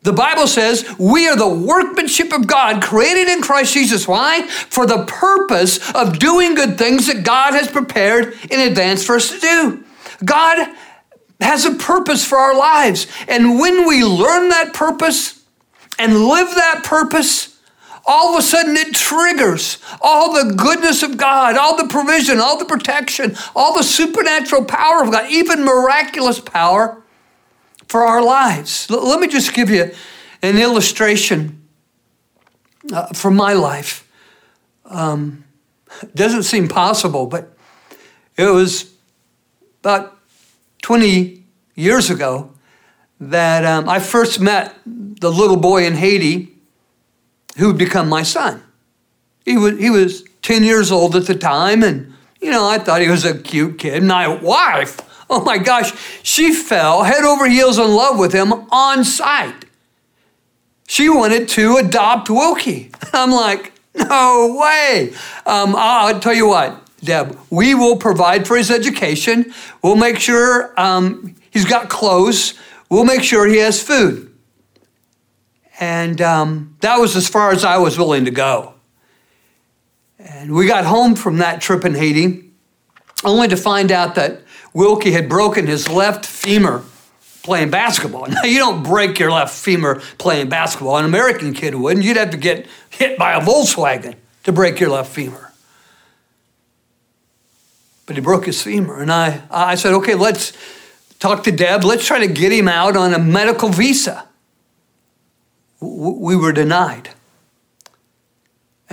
The 0.04 0.14
Bible 0.14 0.48
says 0.48 0.86
we 1.00 1.28
are 1.28 1.36
the 1.36 1.48
workmanship 1.48 2.34
of 2.34 2.46
God 2.46 2.84
created 2.84 3.30
in 3.30 3.42
Christ 3.42 3.74
Jesus. 3.74 4.08
Why? 4.08 4.44
For 4.48 4.86
the 4.86 5.06
purpose 5.06 5.80
of 5.94 6.20
doing 6.20 6.56
good 6.56 6.78
things 6.78 7.08
that 7.08 7.24
God 7.24 7.54
has 7.54 7.70
prepared 7.70 8.38
in 8.52 8.60
advance 8.60 9.06
for 9.06 9.16
us 9.16 9.32
to 9.32 9.40
do. 9.40 9.84
God 10.24 10.76
has 11.40 11.66
a 11.66 11.76
purpose 11.76 12.26
for 12.26 12.38
our 12.38 12.56
lives. 12.56 13.08
And 13.28 13.60
when 13.60 13.88
we 13.88 14.04
learn 14.04 14.50
that 14.50 14.74
purpose 14.74 15.44
and 15.98 16.26
live 16.26 16.54
that 16.56 16.84
purpose, 16.84 17.58
all 18.06 18.34
of 18.34 18.40
a 18.40 18.42
sudden 18.46 18.76
it 18.76 18.94
triggers 18.94 19.78
all 20.02 20.34
the 20.34 20.54
goodness 20.54 21.04
of 21.04 21.16
God, 21.16 21.56
all 21.56 21.78
the 21.78 21.88
provision, 21.88 22.40
all 22.40 22.58
the 22.58 22.66
protection, 22.66 23.38
all 23.56 23.76
the 23.78 23.84
supernatural 23.84 24.66
power 24.66 25.04
of 25.04 25.12
God, 25.12 25.32
even 25.32 25.64
miraculous 25.64 26.42
power 26.42 27.03
for 27.94 28.04
our 28.04 28.24
lives. 28.24 28.88
L- 28.90 29.08
let 29.08 29.20
me 29.20 29.28
just 29.28 29.54
give 29.54 29.70
you 29.70 29.92
an 30.42 30.58
illustration 30.58 31.62
uh, 32.92 33.06
from 33.14 33.36
my 33.36 33.54
life. 33.54 34.10
Um, 34.86 35.44
doesn't 36.16 36.42
seem 36.42 36.68
possible, 36.68 37.28
but 37.28 37.56
it 38.36 38.48
was 38.48 38.92
about 39.82 40.18
20 40.82 41.44
years 41.76 42.10
ago 42.10 42.50
that 43.20 43.64
um, 43.64 43.88
I 43.88 44.00
first 44.00 44.40
met 44.40 44.74
the 44.88 45.32
little 45.32 45.58
boy 45.58 45.86
in 45.86 45.94
Haiti 45.94 46.52
who 47.58 47.68
would 47.68 47.78
become 47.78 48.10
my 48.10 48.24
son. 48.24 48.64
He 49.46 49.56
was, 49.56 49.78
he 49.78 49.92
was 49.92 50.24
10 50.42 50.64
years 50.64 50.92
old 50.92 51.16
at 51.16 51.28
the 51.28 51.36
time, 51.36 51.84
and, 51.84 52.12
you 52.42 52.50
know, 52.50 52.68
I 52.68 52.80
thought 52.80 53.02
he 53.02 53.10
was 53.10 53.24
a 53.24 53.38
cute 53.38 53.78
kid. 53.78 54.02
My 54.02 54.28
wife, 54.28 55.00
oh 55.30 55.44
my 55.44 55.58
gosh, 55.58 55.94
she 56.24 56.54
fell 56.54 57.04
head 57.04 57.24
over 57.24 57.48
heels 57.48 57.78
in 57.78 57.90
love 57.90 58.18
with 58.18 58.34
him 58.34 58.54
on 58.72 59.04
sight. 59.04 59.66
She 60.88 61.10
wanted 61.10 61.48
to 61.50 61.78
adopt 61.78 62.30
Wilkie. 62.30 62.92
I'm 63.14 63.32
like, 63.32 63.74
no 63.96 64.58
way. 64.60 65.14
Um, 65.46 65.76
I'll 65.78 66.20
tell 66.20 66.34
you 66.34 66.48
what, 66.48 66.82
Deb, 67.04 67.38
we 67.50 67.76
will 67.76 67.98
provide 67.98 68.48
for 68.48 68.58
his 68.58 68.72
education. 68.72 69.54
We'll 69.82 69.96
make 69.96 70.20
sure 70.20 70.74
um, 70.80 71.36
he's 71.52 71.66
got 71.66 71.90
clothes. 71.90 72.54
We'll 72.90 73.06
make 73.06 73.24
sure 73.24 73.48
he 73.48 73.58
has 73.58 73.82
food. 73.82 74.34
And 75.80 76.22
um, 76.22 76.76
that 76.82 77.00
was 77.00 77.16
as 77.16 77.28
far 77.28 77.52
as 77.52 77.66
I 77.66 77.78
was 77.78 77.98
willing 77.98 78.26
to 78.26 78.32
go. 78.32 78.74
And 80.20 80.54
we 80.54 80.68
got 80.68 80.86
home 80.86 81.16
from 81.16 81.38
that 81.38 81.60
trip 81.60 81.84
in 81.84 81.96
Haiti, 81.96 82.52
only 83.24 83.48
to 83.48 83.58
find 83.58 83.92
out 83.92 84.16
that 84.16 84.43
Wilkie 84.74 85.12
had 85.12 85.30
broken 85.30 85.68
his 85.68 85.90
left 85.90 86.26
femur 86.26 86.84
playing 87.44 87.70
basketball. 87.70 88.26
Now, 88.30 88.44
you 88.44 88.60
don't 88.60 88.84
break 88.84 89.20
your 89.20 89.32
left 89.32 89.56
femur 89.56 90.02
playing 90.18 90.50
basketball. 90.50 90.98
An 90.98 91.06
American 91.06 91.54
kid 91.54 91.76
wouldn't. 91.76 92.06
You'd 92.06 92.18
have 92.18 92.32
to 92.32 92.38
get 92.38 92.68
hit 92.90 93.18
by 93.18 93.34
a 93.34 93.42
Volkswagen 93.42 94.16
to 94.44 94.52
break 94.52 94.80
your 94.80 94.90
left 94.90 95.12
femur. 95.12 95.52
But 98.06 98.16
he 98.16 98.22
broke 98.22 98.46
his 98.46 98.62
femur. 98.62 99.02
And 99.02 99.12
I, 99.12 99.42
I 99.50 99.76
said, 99.76 99.94
okay, 99.94 100.16
let's 100.16 100.54
talk 101.20 101.44
to 101.44 101.52
Deb. 101.52 101.84
Let's 101.84 102.06
try 102.06 102.20
to 102.20 102.28
get 102.28 102.52
him 102.52 102.68
out 102.68 102.98
on 102.98 103.14
a 103.14 103.20
medical 103.20 103.70
visa 103.70 104.28
we 105.84 106.36
were 106.36 106.52
denied. 106.52 107.10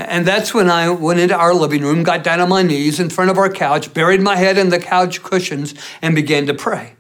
And 0.01 0.27
that's 0.27 0.55
when 0.55 0.71
I 0.71 0.89
went 0.89 1.21
into 1.21 1.37
our 1.37 1.53
living 1.53 1.83
room, 1.83 2.03
got 2.03 2.25
down 2.25 2.41
on 2.41 2.49
my 2.49 2.63
knees 2.63 2.99
in 2.99 3.11
front 3.11 3.31
of 3.31 3.37
our 3.37 3.51
couch, 3.51 3.93
buried 3.93 4.23
my 4.23 4.37
head 4.37 4.57
in 4.57 4.71
the 4.71 4.79
couch 4.79 5.23
cushions, 5.23 5.75
and 6.01 6.15
began 6.15 6.47
to 6.47 6.55
pray. 6.55 6.95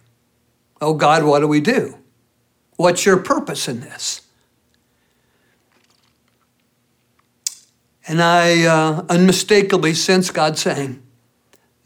Oh 0.80 0.95
God, 0.95 1.25
what 1.25 1.40
do 1.40 1.49
we 1.49 1.61
do? 1.61 1.97
What's 2.76 3.07
your 3.07 3.16
purpose 3.19 3.69
in 3.69 3.80
this? 3.80 4.23
And 8.07 8.23
I 8.23 8.64
uh, 8.64 9.04
unmistakably 9.09 9.95
sense 9.95 10.30
God 10.30 10.59
saying, 10.59 11.02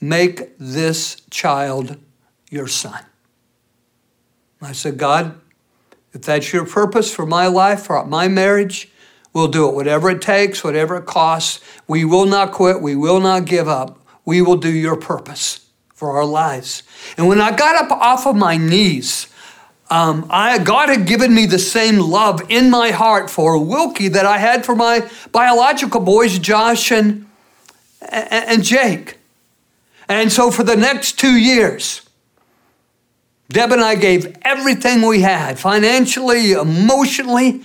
Make 0.01 0.57
this 0.59 1.23
child 1.31 1.99
your 2.51 2.67
son. 2.67 3.05
I 4.61 4.73
said, 4.73 4.97
God, 4.99 5.41
if 6.13 6.23
that's 6.23 6.53
your 6.53 6.67
purpose 6.67 7.13
for 7.13 7.27
my 7.27 7.47
life, 7.47 7.87
for 7.87 8.05
my 8.05 8.29
marriage, 8.29 8.91
we'll 9.35 9.49
do 9.49 9.69
it. 9.69 9.75
Whatever 9.75 10.09
it 10.11 10.23
takes, 10.23 10.65
whatever 10.65 10.97
it 10.97 11.05
costs, 11.05 11.61
we 11.87 12.05
will 12.05 12.25
not 12.25 12.53
quit. 12.53 12.81
We 12.81 12.97
will 12.97 13.21
not 13.21 13.45
give 13.45 13.69
up. 13.69 13.99
We 14.25 14.41
will 14.41 14.57
do 14.57 14.73
your 14.73 14.97
purpose 14.97 15.69
for 15.93 16.17
our 16.17 16.25
lives. 16.25 16.83
And 17.19 17.29
when 17.29 17.41
I 17.41 17.55
got 17.55 17.85
up 17.85 17.91
off 17.91 18.27
of 18.27 18.37
my 18.37 18.57
knees, 18.57 19.27
um, 19.91 20.27
I, 20.31 20.59
God 20.59 20.89
had 20.89 21.07
given 21.07 21.35
me 21.35 21.45
the 21.45 21.59
same 21.59 21.99
love 21.99 22.43
in 22.49 22.71
my 22.71 22.91
heart 22.91 23.29
for 23.29 23.63
Wilkie 23.63 24.09
that 24.09 24.25
I 24.25 24.39
had 24.39 24.65
for 24.65 24.75
my 24.75 25.09
biological 25.31 26.01
boys, 26.01 26.39
Josh 26.39 26.91
and, 26.91 27.27
and 28.01 28.65
Jake. 28.65 29.19
And 30.09 30.33
so 30.33 30.51
for 30.51 30.63
the 30.63 30.77
next 30.77 31.19
two 31.19 31.37
years, 31.37 32.03
Deb 33.51 33.73
and 33.73 33.83
I 33.83 33.95
gave 33.95 34.37
everything 34.43 35.03
we 35.03 35.21
had 35.21 35.59
financially, 35.59 36.53
emotionally, 36.53 37.63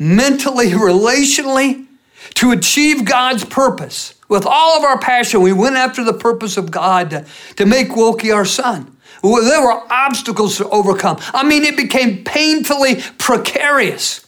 mentally, 0.00 0.66
relationally 0.70 1.86
to 2.34 2.50
achieve 2.50 3.04
God's 3.04 3.44
purpose. 3.44 4.14
With 4.28 4.46
all 4.46 4.78
of 4.78 4.84
our 4.84 4.98
passion, 4.98 5.40
we 5.42 5.52
went 5.52 5.76
after 5.76 6.02
the 6.04 6.12
purpose 6.12 6.56
of 6.56 6.70
God 6.70 7.10
to, 7.10 7.26
to 7.56 7.66
make 7.66 7.94
Wilkie 7.94 8.32
our 8.32 8.44
son. 8.44 8.96
There 9.22 9.62
were 9.62 9.82
obstacles 9.92 10.56
to 10.56 10.68
overcome. 10.68 11.18
I 11.34 11.44
mean, 11.44 11.64
it 11.64 11.76
became 11.76 12.24
painfully 12.24 13.02
precarious. 13.18 14.26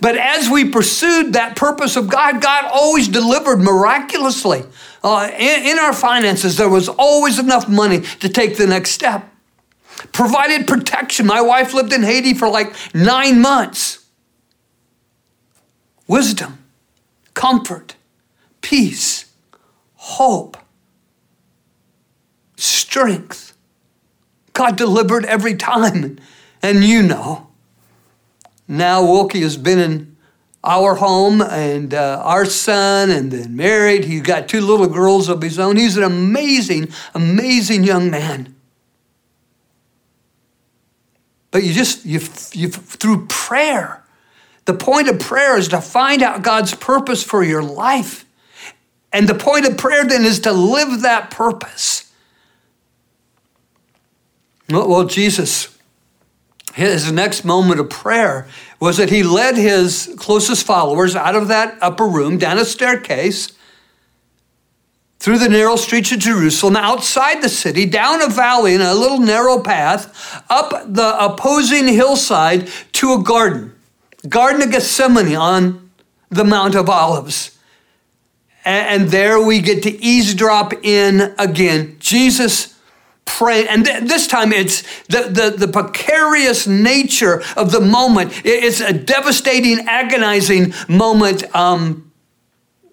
But 0.00 0.16
as 0.16 0.48
we 0.48 0.70
pursued 0.70 1.34
that 1.34 1.56
purpose 1.56 1.96
of 1.96 2.08
God, 2.08 2.40
God 2.40 2.64
always 2.72 3.08
delivered 3.08 3.58
miraculously. 3.58 4.64
Uh, 5.02 5.30
in, 5.32 5.66
in 5.66 5.78
our 5.78 5.92
finances, 5.92 6.56
there 6.56 6.68
was 6.68 6.88
always 6.88 7.38
enough 7.38 7.68
money 7.68 8.00
to 8.00 8.28
take 8.28 8.56
the 8.56 8.66
next 8.66 8.90
step 8.90 9.30
provided 10.12 10.66
protection. 10.66 11.26
My 11.26 11.40
wife 11.40 11.74
lived 11.74 11.92
in 11.92 12.02
Haiti 12.02 12.34
for 12.34 12.48
like 12.48 12.74
nine 12.94 13.40
months. 13.40 13.99
Wisdom, 16.10 16.58
comfort, 17.34 17.94
peace, 18.62 19.32
hope, 19.94 20.56
strength. 22.56 23.56
God 24.52 24.74
delivered 24.74 25.24
every 25.24 25.54
time. 25.54 26.18
And 26.64 26.82
you 26.82 27.04
know, 27.04 27.50
now 28.66 29.04
Wilkie 29.04 29.42
has 29.42 29.56
been 29.56 29.78
in 29.78 30.16
our 30.64 30.96
home 30.96 31.40
and 31.42 31.94
uh, 31.94 32.20
our 32.24 32.44
son, 32.44 33.10
and 33.10 33.30
then 33.30 33.54
married. 33.54 34.04
He's 34.04 34.22
got 34.22 34.48
two 34.48 34.62
little 34.62 34.88
girls 34.88 35.28
of 35.28 35.40
his 35.40 35.60
own. 35.60 35.76
He's 35.76 35.96
an 35.96 36.02
amazing, 36.02 36.88
amazing 37.14 37.84
young 37.84 38.10
man. 38.10 38.56
But 41.52 41.62
you 41.62 41.72
just, 41.72 42.04
you, 42.04 42.18
you, 42.52 42.68
through 42.68 43.26
prayer, 43.28 44.02
the 44.70 44.76
point 44.76 45.08
of 45.08 45.18
prayer 45.18 45.58
is 45.58 45.66
to 45.68 45.80
find 45.80 46.22
out 46.22 46.42
God's 46.42 46.76
purpose 46.76 47.24
for 47.24 47.42
your 47.42 47.60
life. 47.60 48.24
And 49.12 49.28
the 49.28 49.34
point 49.34 49.66
of 49.66 49.76
prayer 49.76 50.04
then 50.04 50.24
is 50.24 50.38
to 50.40 50.52
live 50.52 51.02
that 51.02 51.32
purpose. 51.32 52.12
Well, 54.68 55.06
Jesus, 55.06 55.76
his 56.74 57.10
next 57.10 57.44
moment 57.44 57.80
of 57.80 57.90
prayer 57.90 58.46
was 58.78 58.98
that 58.98 59.10
he 59.10 59.24
led 59.24 59.56
his 59.56 60.14
closest 60.16 60.64
followers 60.64 61.16
out 61.16 61.34
of 61.34 61.48
that 61.48 61.76
upper 61.82 62.06
room, 62.06 62.38
down 62.38 62.56
a 62.56 62.64
staircase, 62.64 63.50
through 65.18 65.38
the 65.38 65.48
narrow 65.48 65.74
streets 65.74 66.12
of 66.12 66.20
Jerusalem, 66.20 66.76
outside 66.76 67.42
the 67.42 67.48
city, 67.48 67.86
down 67.86 68.22
a 68.22 68.28
valley 68.28 68.74
in 68.74 68.80
a 68.80 68.94
little 68.94 69.18
narrow 69.18 69.60
path, 69.60 70.44
up 70.48 70.70
the 70.86 71.16
opposing 71.18 71.88
hillside 71.88 72.68
to 72.92 73.14
a 73.14 73.20
garden, 73.20 73.74
Garden 74.28 74.62
of 74.62 74.70
Gethsemane 74.70 75.34
on 75.34 75.90
the 76.28 76.44
Mount 76.44 76.74
of 76.74 76.88
Olives. 76.88 77.58
And 78.64 79.08
there 79.08 79.40
we 79.42 79.60
get 79.60 79.82
to 79.84 80.02
eavesdrop 80.02 80.72
in 80.84 81.34
again. 81.38 81.96
Jesus 81.98 82.78
praying, 83.24 83.68
and 83.68 83.86
this 83.86 84.26
time 84.26 84.52
it's 84.52 84.82
the, 85.06 85.22
the, 85.30 85.66
the 85.66 85.72
precarious 85.72 86.66
nature 86.66 87.42
of 87.56 87.72
the 87.72 87.80
moment. 87.80 88.32
It's 88.44 88.80
a 88.80 88.92
devastating, 88.92 89.86
agonizing 89.88 90.74
moment 90.88 91.54
um, 91.54 92.12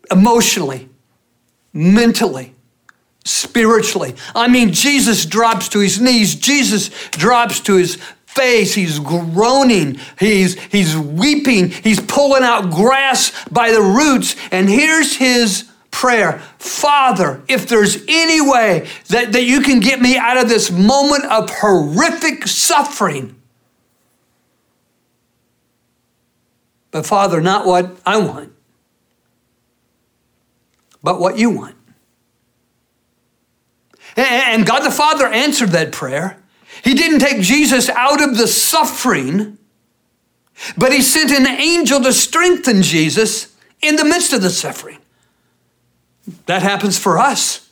emotionally 0.10 0.88
mentally, 1.78 2.56
spiritually. 3.24 4.16
I 4.34 4.48
mean, 4.48 4.74
Jesus 4.74 5.26
drops 5.26 5.70
to 5.70 5.80
his 5.80 6.02
knees, 6.02 6.36
Jesus 6.36 6.90
drops 7.12 7.60
to 7.62 7.76
his 7.76 8.00
face. 8.38 8.76
He's 8.76 9.00
groaning. 9.00 10.00
He's, 10.20 10.60
he's 10.66 10.96
weeping. 10.96 11.70
He's 11.70 12.00
pulling 12.00 12.44
out 12.44 12.72
grass 12.72 13.32
by 13.50 13.72
the 13.72 13.82
roots. 13.82 14.36
And 14.52 14.70
here's 14.70 15.16
his 15.16 15.70
prayer 15.92 16.40
Father, 16.60 17.42
if 17.48 17.68
there's 17.68 18.04
any 18.08 18.40
way 18.40 18.88
that, 19.10 19.32
that 19.32 19.44
you 19.44 19.62
can 19.62 19.80
get 19.80 20.00
me 20.00 20.16
out 20.18 20.38
of 20.38 20.48
this 20.48 20.70
moment 20.70 21.26
of 21.26 21.50
horrific 21.50 22.48
suffering, 22.48 23.36
but 26.92 27.06
Father, 27.06 27.42
not 27.42 27.66
what 27.66 27.98
I 28.06 28.18
want, 28.18 28.54
but 31.02 31.20
what 31.20 31.38
you 31.38 31.50
want. 31.50 31.76
And 34.16 34.66
God 34.66 34.80
the 34.80 34.92
Father 34.92 35.28
answered 35.28 35.70
that 35.70 35.92
prayer. 35.92 36.38
He 36.84 36.94
didn't 36.94 37.20
take 37.20 37.42
Jesus 37.42 37.90
out 37.90 38.22
of 38.22 38.38
the 38.38 38.48
suffering, 38.48 39.58
but 40.78 40.92
He 40.92 41.02
sent 41.02 41.32
an 41.32 41.48
angel 41.48 42.02
to 42.02 42.14
strengthen 42.14 42.82
Jesus 42.82 43.56
in 43.82 43.96
the 43.96 44.06
midst 44.06 44.34
of 44.34 44.42
the 44.42 44.50
suffering. 44.50 45.00
That 46.46 46.62
happens 46.62 46.98
for 46.98 47.20
us. 47.20 47.70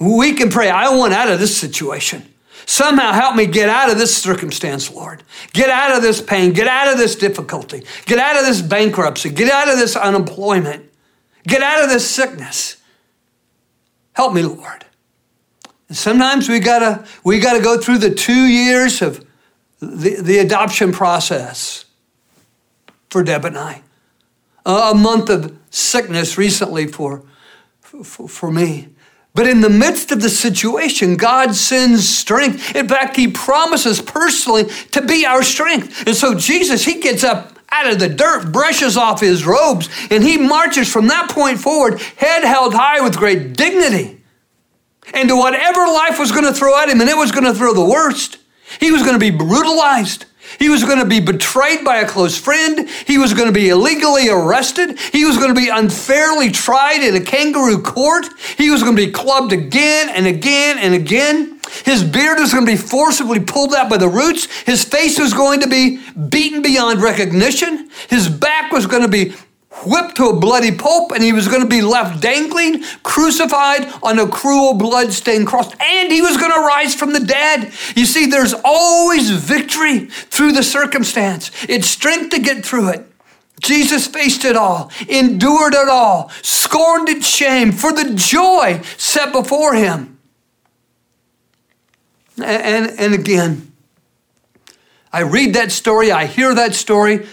We 0.00 0.32
can 0.32 0.50
pray, 0.50 0.70
I 0.70 0.94
want 0.96 1.12
out 1.12 1.30
of 1.30 1.38
this 1.38 1.56
situation. 1.56 2.34
Somehow 2.66 3.12
help 3.12 3.36
me 3.36 3.46
get 3.46 3.68
out 3.68 3.90
of 3.90 3.98
this 3.98 4.16
circumstance, 4.16 4.90
Lord. 4.90 5.22
Get 5.52 5.68
out 5.68 5.94
of 5.94 6.02
this 6.02 6.22
pain. 6.22 6.52
Get 6.52 6.66
out 6.66 6.90
of 6.90 6.98
this 6.98 7.14
difficulty. 7.14 7.84
Get 8.06 8.18
out 8.18 8.36
of 8.36 8.46
this 8.46 8.62
bankruptcy. 8.62 9.30
Get 9.30 9.50
out 9.50 9.68
of 9.68 9.76
this 9.76 9.96
unemployment. 9.96 10.90
Get 11.46 11.62
out 11.62 11.84
of 11.84 11.90
this 11.90 12.08
sickness. 12.08 12.78
Help 14.14 14.32
me, 14.32 14.42
Lord. 14.42 14.86
Sometimes 15.94 16.48
we 16.48 16.60
gotta 16.60 17.06
we 17.22 17.38
gotta 17.38 17.62
go 17.62 17.78
through 17.78 17.98
the 17.98 18.14
two 18.14 18.46
years 18.46 19.02
of 19.02 19.24
the, 19.80 20.20
the 20.20 20.38
adoption 20.38 20.92
process 20.92 21.84
for 23.10 23.22
Deb 23.22 23.44
and 23.44 23.56
I. 23.56 23.82
A 24.66 24.94
month 24.94 25.28
of 25.28 25.56
sickness 25.70 26.38
recently 26.38 26.86
for, 26.86 27.22
for, 27.80 28.28
for 28.28 28.50
me. 28.50 28.88
But 29.34 29.46
in 29.46 29.60
the 29.60 29.68
midst 29.68 30.10
of 30.10 30.22
the 30.22 30.30
situation, 30.30 31.16
God 31.16 31.54
sends 31.54 32.08
strength. 32.08 32.74
In 32.74 32.88
fact, 32.88 33.16
He 33.16 33.28
promises 33.28 34.00
personally 34.00 34.64
to 34.92 35.02
be 35.02 35.26
our 35.26 35.42
strength. 35.42 36.06
And 36.06 36.16
so 36.16 36.34
Jesus, 36.34 36.84
He 36.84 37.00
gets 37.00 37.24
up 37.24 37.58
out 37.70 37.92
of 37.92 37.98
the 37.98 38.08
dirt, 38.08 38.52
brushes 38.52 38.96
off 38.96 39.20
His 39.20 39.44
robes, 39.44 39.88
and 40.10 40.22
He 40.24 40.38
marches 40.38 40.90
from 40.90 41.08
that 41.08 41.30
point 41.30 41.58
forward, 41.58 42.00
head 42.00 42.44
held 42.44 42.74
high 42.74 43.00
with 43.00 43.16
great 43.16 43.54
dignity. 43.54 44.23
Into 45.16 45.36
whatever 45.36 45.80
life 45.86 46.18
was 46.18 46.32
going 46.32 46.44
to 46.44 46.52
throw 46.52 46.78
at 46.80 46.88
Him, 46.88 47.00
and 47.00 47.10
it 47.10 47.16
was 47.16 47.32
going 47.32 47.44
to 47.44 47.54
throw 47.54 47.74
the 47.74 47.84
worst. 47.84 48.38
He 48.80 48.90
was 48.90 49.02
going 49.02 49.14
to 49.14 49.18
be 49.18 49.30
brutalized. 49.30 50.26
He 50.58 50.68
was 50.68 50.84
going 50.84 50.98
to 50.98 51.04
be 51.04 51.20
betrayed 51.20 51.84
by 51.84 51.96
a 51.96 52.06
close 52.06 52.38
friend. 52.38 52.88
He 53.06 53.18
was 53.18 53.34
going 53.34 53.46
to 53.46 53.52
be 53.52 53.70
illegally 53.70 54.28
arrested. 54.28 54.98
He 54.98 55.24
was 55.24 55.36
going 55.36 55.54
to 55.54 55.60
be 55.60 55.68
unfairly 55.68 56.50
tried 56.50 57.02
in 57.02 57.14
a 57.14 57.20
kangaroo 57.20 57.82
court. 57.82 58.26
He 58.56 58.70
was 58.70 58.82
going 58.82 58.96
to 58.96 59.06
be 59.06 59.10
clubbed 59.10 59.52
again 59.52 60.10
and 60.10 60.26
again 60.26 60.78
and 60.78 60.94
again. 60.94 61.60
His 61.84 62.04
beard 62.04 62.38
was 62.38 62.52
going 62.52 62.66
to 62.66 62.72
be 62.72 62.78
forcibly 62.78 63.40
pulled 63.40 63.74
out 63.74 63.90
by 63.90 63.96
the 63.96 64.08
roots. 64.08 64.46
His 64.62 64.84
face 64.84 65.18
was 65.18 65.32
going 65.32 65.60
to 65.60 65.68
be 65.68 66.00
beaten 66.28 66.62
beyond 66.62 67.02
recognition. 67.02 67.90
His 68.08 68.28
back 68.28 68.70
was 68.70 68.86
going 68.86 69.02
to 69.02 69.08
be 69.08 69.34
whipped 69.84 70.16
to 70.16 70.26
a 70.26 70.36
bloody 70.36 70.74
pulp, 70.74 71.12
and 71.12 71.22
he 71.22 71.32
was 71.32 71.48
going 71.48 71.62
to 71.62 71.68
be 71.68 71.82
left 71.82 72.20
dangling, 72.20 72.82
crucified 73.02 73.92
on 74.02 74.18
a 74.18 74.28
cruel, 74.28 74.74
blood-stained 74.74 75.46
cross, 75.46 75.72
and 75.80 76.12
he 76.12 76.22
was 76.22 76.36
going 76.36 76.52
to 76.52 76.60
rise 76.60 76.94
from 76.94 77.12
the 77.12 77.20
dead. 77.20 77.72
You 77.96 78.06
see, 78.06 78.26
there's 78.26 78.54
always 78.64 79.30
victory 79.30 80.06
through 80.06 80.52
the 80.52 80.62
circumstance. 80.62 81.50
It's 81.68 81.88
strength 81.88 82.30
to 82.30 82.40
get 82.40 82.64
through 82.64 82.90
it. 82.90 83.06
Jesus 83.60 84.06
faced 84.06 84.44
it 84.44 84.56
all, 84.56 84.90
endured 85.08 85.74
it 85.74 85.88
all, 85.88 86.30
scorned 86.42 87.08
its 87.08 87.26
shame 87.26 87.72
for 87.72 87.92
the 87.92 88.14
joy 88.14 88.80
set 88.96 89.32
before 89.32 89.74
him. 89.74 90.18
And, 92.36 92.88
and, 92.88 93.00
and 93.00 93.14
again, 93.14 93.72
I 95.12 95.20
read 95.20 95.54
that 95.54 95.70
story, 95.70 96.10
I 96.10 96.26
hear 96.26 96.52
that 96.54 96.74
story, 96.74 97.26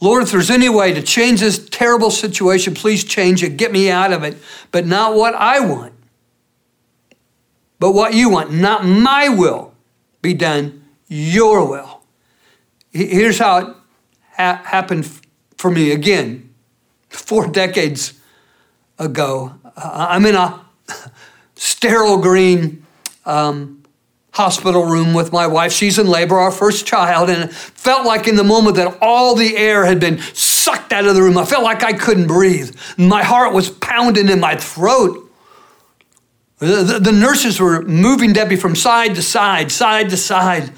Lord, 0.00 0.22
if 0.22 0.32
there's 0.32 0.50
any 0.50 0.68
way 0.68 0.92
to 0.92 1.02
change 1.02 1.40
this 1.40 1.68
terrible 1.68 2.10
situation, 2.10 2.74
please 2.74 3.04
change 3.04 3.42
it. 3.42 3.56
Get 3.56 3.72
me 3.72 3.90
out 3.90 4.12
of 4.12 4.22
it. 4.22 4.36
But 4.70 4.86
not 4.86 5.14
what 5.14 5.34
I 5.34 5.60
want, 5.60 5.94
but 7.78 7.92
what 7.92 8.14
you 8.14 8.28
want. 8.28 8.52
Not 8.52 8.84
my 8.84 9.28
will 9.28 9.74
be 10.20 10.34
done, 10.34 10.84
your 11.08 11.68
will. 11.68 12.02
Here's 12.90 13.38
how 13.38 13.58
it 13.58 13.76
ha- 14.36 14.62
happened 14.64 15.20
for 15.56 15.70
me 15.70 15.92
again, 15.92 16.52
four 17.08 17.46
decades 17.46 18.20
ago. 18.98 19.54
I'm 19.76 20.26
in 20.26 20.34
a 20.34 20.64
sterile 21.54 22.18
green 22.18 22.86
um, 23.24 23.83
hospital 24.34 24.84
room 24.84 25.14
with 25.14 25.32
my 25.32 25.46
wife. 25.46 25.72
She's 25.72 25.96
in 25.96 26.08
labor, 26.08 26.36
our 26.36 26.50
first 26.50 26.86
child, 26.86 27.30
and 27.30 27.44
it 27.44 27.54
felt 27.54 28.04
like 28.04 28.26
in 28.26 28.34
the 28.34 28.44
moment 28.44 28.76
that 28.76 28.98
all 29.00 29.36
the 29.36 29.56
air 29.56 29.84
had 29.84 30.00
been 30.00 30.18
sucked 30.18 30.92
out 30.92 31.06
of 31.06 31.14
the 31.14 31.22
room. 31.22 31.38
I 31.38 31.44
felt 31.44 31.62
like 31.62 31.84
I 31.84 31.92
couldn't 31.92 32.26
breathe. 32.26 32.76
My 32.98 33.22
heart 33.22 33.54
was 33.54 33.70
pounding 33.70 34.28
in 34.28 34.40
my 34.40 34.56
throat. 34.56 35.20
The, 36.58 36.82
the, 36.82 36.98
the 36.98 37.12
nurses 37.12 37.60
were 37.60 37.82
moving 37.82 38.32
Debbie 38.32 38.56
from 38.56 38.74
side 38.74 39.14
to 39.14 39.22
side, 39.22 39.70
side 39.70 40.10
to 40.10 40.16
side. 40.16 40.70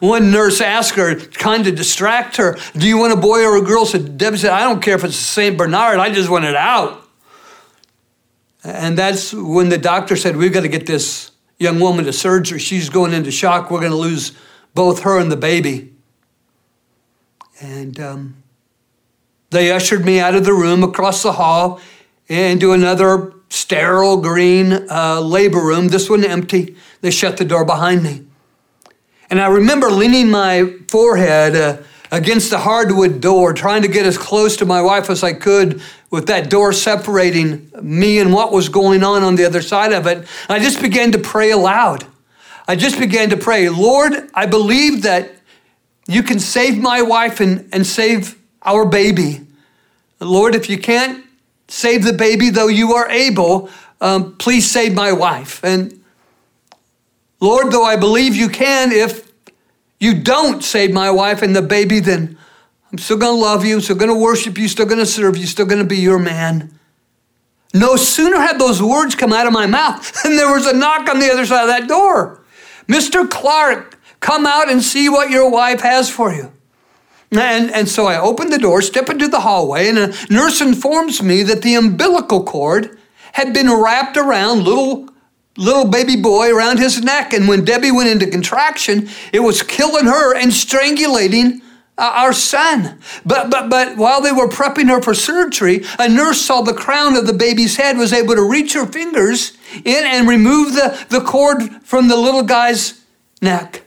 One 0.00 0.30
nurse 0.30 0.62
asked 0.62 0.94
her, 0.96 1.16
kind 1.16 1.66
of 1.66 1.74
distract 1.74 2.36
her, 2.36 2.56
Do 2.74 2.88
you 2.88 2.96
want 2.96 3.12
a 3.12 3.16
boy 3.16 3.44
or 3.44 3.56
a 3.56 3.62
girl? 3.62 3.84
So 3.84 3.98
Debbie 3.98 4.38
said, 4.38 4.52
I 4.52 4.60
don't 4.60 4.82
care 4.82 4.94
if 4.94 5.04
it's 5.04 5.16
St. 5.16 5.56
Bernard, 5.56 5.98
I 5.98 6.10
just 6.10 6.30
want 6.30 6.46
it 6.46 6.56
out. 6.56 7.02
And 8.64 8.96
that's 8.96 9.34
when 9.34 9.68
the 9.68 9.78
doctor 9.78 10.16
said, 10.16 10.36
We've 10.36 10.52
got 10.52 10.62
to 10.62 10.68
get 10.68 10.86
this 10.86 11.30
young 11.58 11.80
woman 11.80 12.04
to 12.04 12.12
surgery. 12.12 12.58
She's 12.58 12.88
going 12.88 13.12
into 13.12 13.30
shock. 13.30 13.70
We're 13.70 13.80
going 13.80 13.92
to 13.92 13.96
lose 13.96 14.32
both 14.74 15.02
her 15.02 15.18
and 15.18 15.30
the 15.32 15.36
baby. 15.36 15.92
And 17.60 17.98
um, 17.98 18.42
they 19.50 19.72
ushered 19.72 20.04
me 20.04 20.20
out 20.20 20.34
of 20.34 20.44
the 20.44 20.52
room 20.52 20.82
across 20.82 21.22
the 21.22 21.32
hall 21.32 21.80
into 22.28 22.72
another 22.72 23.32
sterile 23.48 24.18
green 24.18 24.72
uh, 24.90 25.20
labor 25.20 25.60
room, 25.60 25.88
this 25.88 26.10
one 26.10 26.24
empty. 26.24 26.76
They 27.00 27.10
shut 27.10 27.36
the 27.36 27.44
door 27.44 27.64
behind 27.64 28.02
me. 28.02 28.26
And 29.30 29.40
I 29.40 29.48
remember 29.48 29.90
leaning 29.90 30.30
my 30.30 30.74
forehead 30.88 31.56
uh, 31.56 31.82
against 32.10 32.50
the 32.50 32.58
hardwood 32.58 33.20
door, 33.20 33.52
trying 33.52 33.82
to 33.82 33.88
get 33.88 34.06
as 34.06 34.18
close 34.18 34.56
to 34.58 34.66
my 34.66 34.82
wife 34.82 35.10
as 35.10 35.22
I 35.22 35.32
could 35.32 35.82
with 36.10 36.26
that 36.28 36.50
door 36.50 36.72
separating 36.72 37.70
me 37.82 38.18
and 38.18 38.32
what 38.32 38.52
was 38.52 38.68
going 38.68 39.02
on 39.02 39.22
on 39.22 39.36
the 39.36 39.44
other 39.44 39.62
side 39.62 39.92
of 39.92 40.06
it. 40.06 40.26
I 40.48 40.58
just 40.58 40.80
began 40.80 41.12
to 41.12 41.18
pray 41.18 41.50
aloud. 41.50 42.06
I 42.68 42.76
just 42.76 42.98
began 42.98 43.30
to 43.30 43.36
pray, 43.36 43.68
Lord, 43.68 44.12
I 44.34 44.46
believe 44.46 45.02
that 45.02 45.32
you 46.08 46.22
can 46.22 46.38
save 46.38 46.78
my 46.78 47.02
wife 47.02 47.40
and, 47.40 47.68
and 47.72 47.86
save 47.86 48.36
our 48.62 48.84
baby. 48.84 49.40
Lord, 50.20 50.54
if 50.54 50.68
you 50.70 50.78
can't 50.78 51.24
save 51.68 52.04
the 52.04 52.12
baby, 52.12 52.50
though 52.50 52.68
you 52.68 52.94
are 52.94 53.08
able, 53.08 53.70
um, 54.00 54.36
please 54.36 54.70
save 54.70 54.94
my 54.94 55.12
wife. 55.12 55.62
And 55.64 56.02
Lord, 57.40 57.70
though 57.70 57.84
I 57.84 57.96
believe 57.96 58.34
you 58.34 58.48
can, 58.48 58.92
if 58.92 59.25
you 60.06 60.14
don't 60.14 60.62
save 60.62 60.92
my 60.92 61.10
wife 61.10 61.42
and 61.42 61.54
the 61.54 61.62
baby, 61.62 61.98
then 61.98 62.38
I'm 62.92 62.98
still 62.98 63.18
going 63.18 63.34
to 63.34 63.40
love 63.40 63.64
you, 63.64 63.80
still 63.80 63.96
going 63.96 64.12
to 64.12 64.18
worship 64.18 64.56
you, 64.56 64.68
still 64.68 64.86
going 64.86 65.00
to 65.00 65.06
serve 65.06 65.36
you, 65.36 65.46
still 65.46 65.66
going 65.66 65.82
to 65.82 65.88
be 65.88 65.98
your 65.98 66.20
man. 66.20 66.78
No 67.74 67.96
sooner 67.96 68.38
had 68.38 68.60
those 68.60 68.80
words 68.80 69.16
come 69.16 69.32
out 69.32 69.48
of 69.48 69.52
my 69.52 69.66
mouth 69.66 70.22
than 70.22 70.36
there 70.36 70.52
was 70.52 70.66
a 70.66 70.76
knock 70.76 71.08
on 71.08 71.18
the 71.18 71.30
other 71.30 71.44
side 71.44 71.62
of 71.62 71.68
that 71.68 71.88
door. 71.88 72.40
Mr. 72.86 73.28
Clark, 73.28 73.98
come 74.20 74.46
out 74.46 74.70
and 74.70 74.80
see 74.80 75.08
what 75.08 75.30
your 75.30 75.50
wife 75.50 75.80
has 75.80 76.08
for 76.08 76.32
you. 76.32 76.52
And, 77.32 77.72
and 77.72 77.88
so 77.88 78.06
I 78.06 78.20
opened 78.20 78.52
the 78.52 78.58
door, 78.58 78.80
step 78.80 79.10
into 79.10 79.26
the 79.26 79.40
hallway, 79.40 79.88
and 79.88 79.98
a 79.98 80.14
nurse 80.30 80.60
informs 80.60 81.20
me 81.20 81.42
that 81.42 81.62
the 81.62 81.74
umbilical 81.74 82.44
cord 82.44 82.96
had 83.32 83.52
been 83.52 83.70
wrapped 83.70 84.16
around 84.16 84.62
little 84.62 85.10
little 85.56 85.86
baby 85.86 86.16
boy 86.16 86.54
around 86.54 86.78
his 86.78 87.02
neck. 87.02 87.32
And 87.32 87.48
when 87.48 87.64
Debbie 87.64 87.92
went 87.92 88.10
into 88.10 88.26
contraction, 88.26 89.08
it 89.32 89.40
was 89.40 89.62
killing 89.62 90.06
her 90.06 90.34
and 90.34 90.50
strangulating 90.50 91.60
uh, 91.98 92.12
our 92.14 92.32
son. 92.32 92.98
But, 93.24 93.50
but, 93.50 93.70
but 93.70 93.96
while 93.96 94.20
they 94.20 94.32
were 94.32 94.48
prepping 94.48 94.88
her 94.88 95.00
for 95.00 95.14
surgery, 95.14 95.84
a 95.98 96.08
nurse 96.08 96.42
saw 96.42 96.60
the 96.60 96.74
crown 96.74 97.16
of 97.16 97.26
the 97.26 97.32
baby's 97.32 97.76
head, 97.76 97.96
was 97.96 98.12
able 98.12 98.34
to 98.34 98.48
reach 98.48 98.74
her 98.74 98.86
fingers 98.86 99.56
in 99.84 100.04
and 100.04 100.28
remove 100.28 100.74
the, 100.74 101.06
the 101.08 101.20
cord 101.20 101.62
from 101.82 102.08
the 102.08 102.16
little 102.16 102.42
guy's 102.42 103.02
neck. 103.40 103.82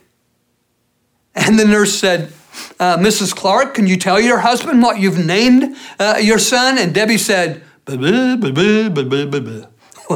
And 1.34 1.58
the 1.58 1.64
nurse 1.64 1.94
said, 1.94 2.32
uh, 2.80 2.96
Mrs. 2.96 3.34
Clark, 3.34 3.74
can 3.74 3.86
you 3.86 3.96
tell 3.96 4.20
your 4.20 4.38
husband 4.38 4.82
what 4.82 4.98
you've 4.98 5.24
named 5.24 5.76
uh, 5.98 6.18
your 6.20 6.38
son? 6.38 6.78
And 6.78 6.92
Debbie 6.92 7.18
said, 7.18 7.62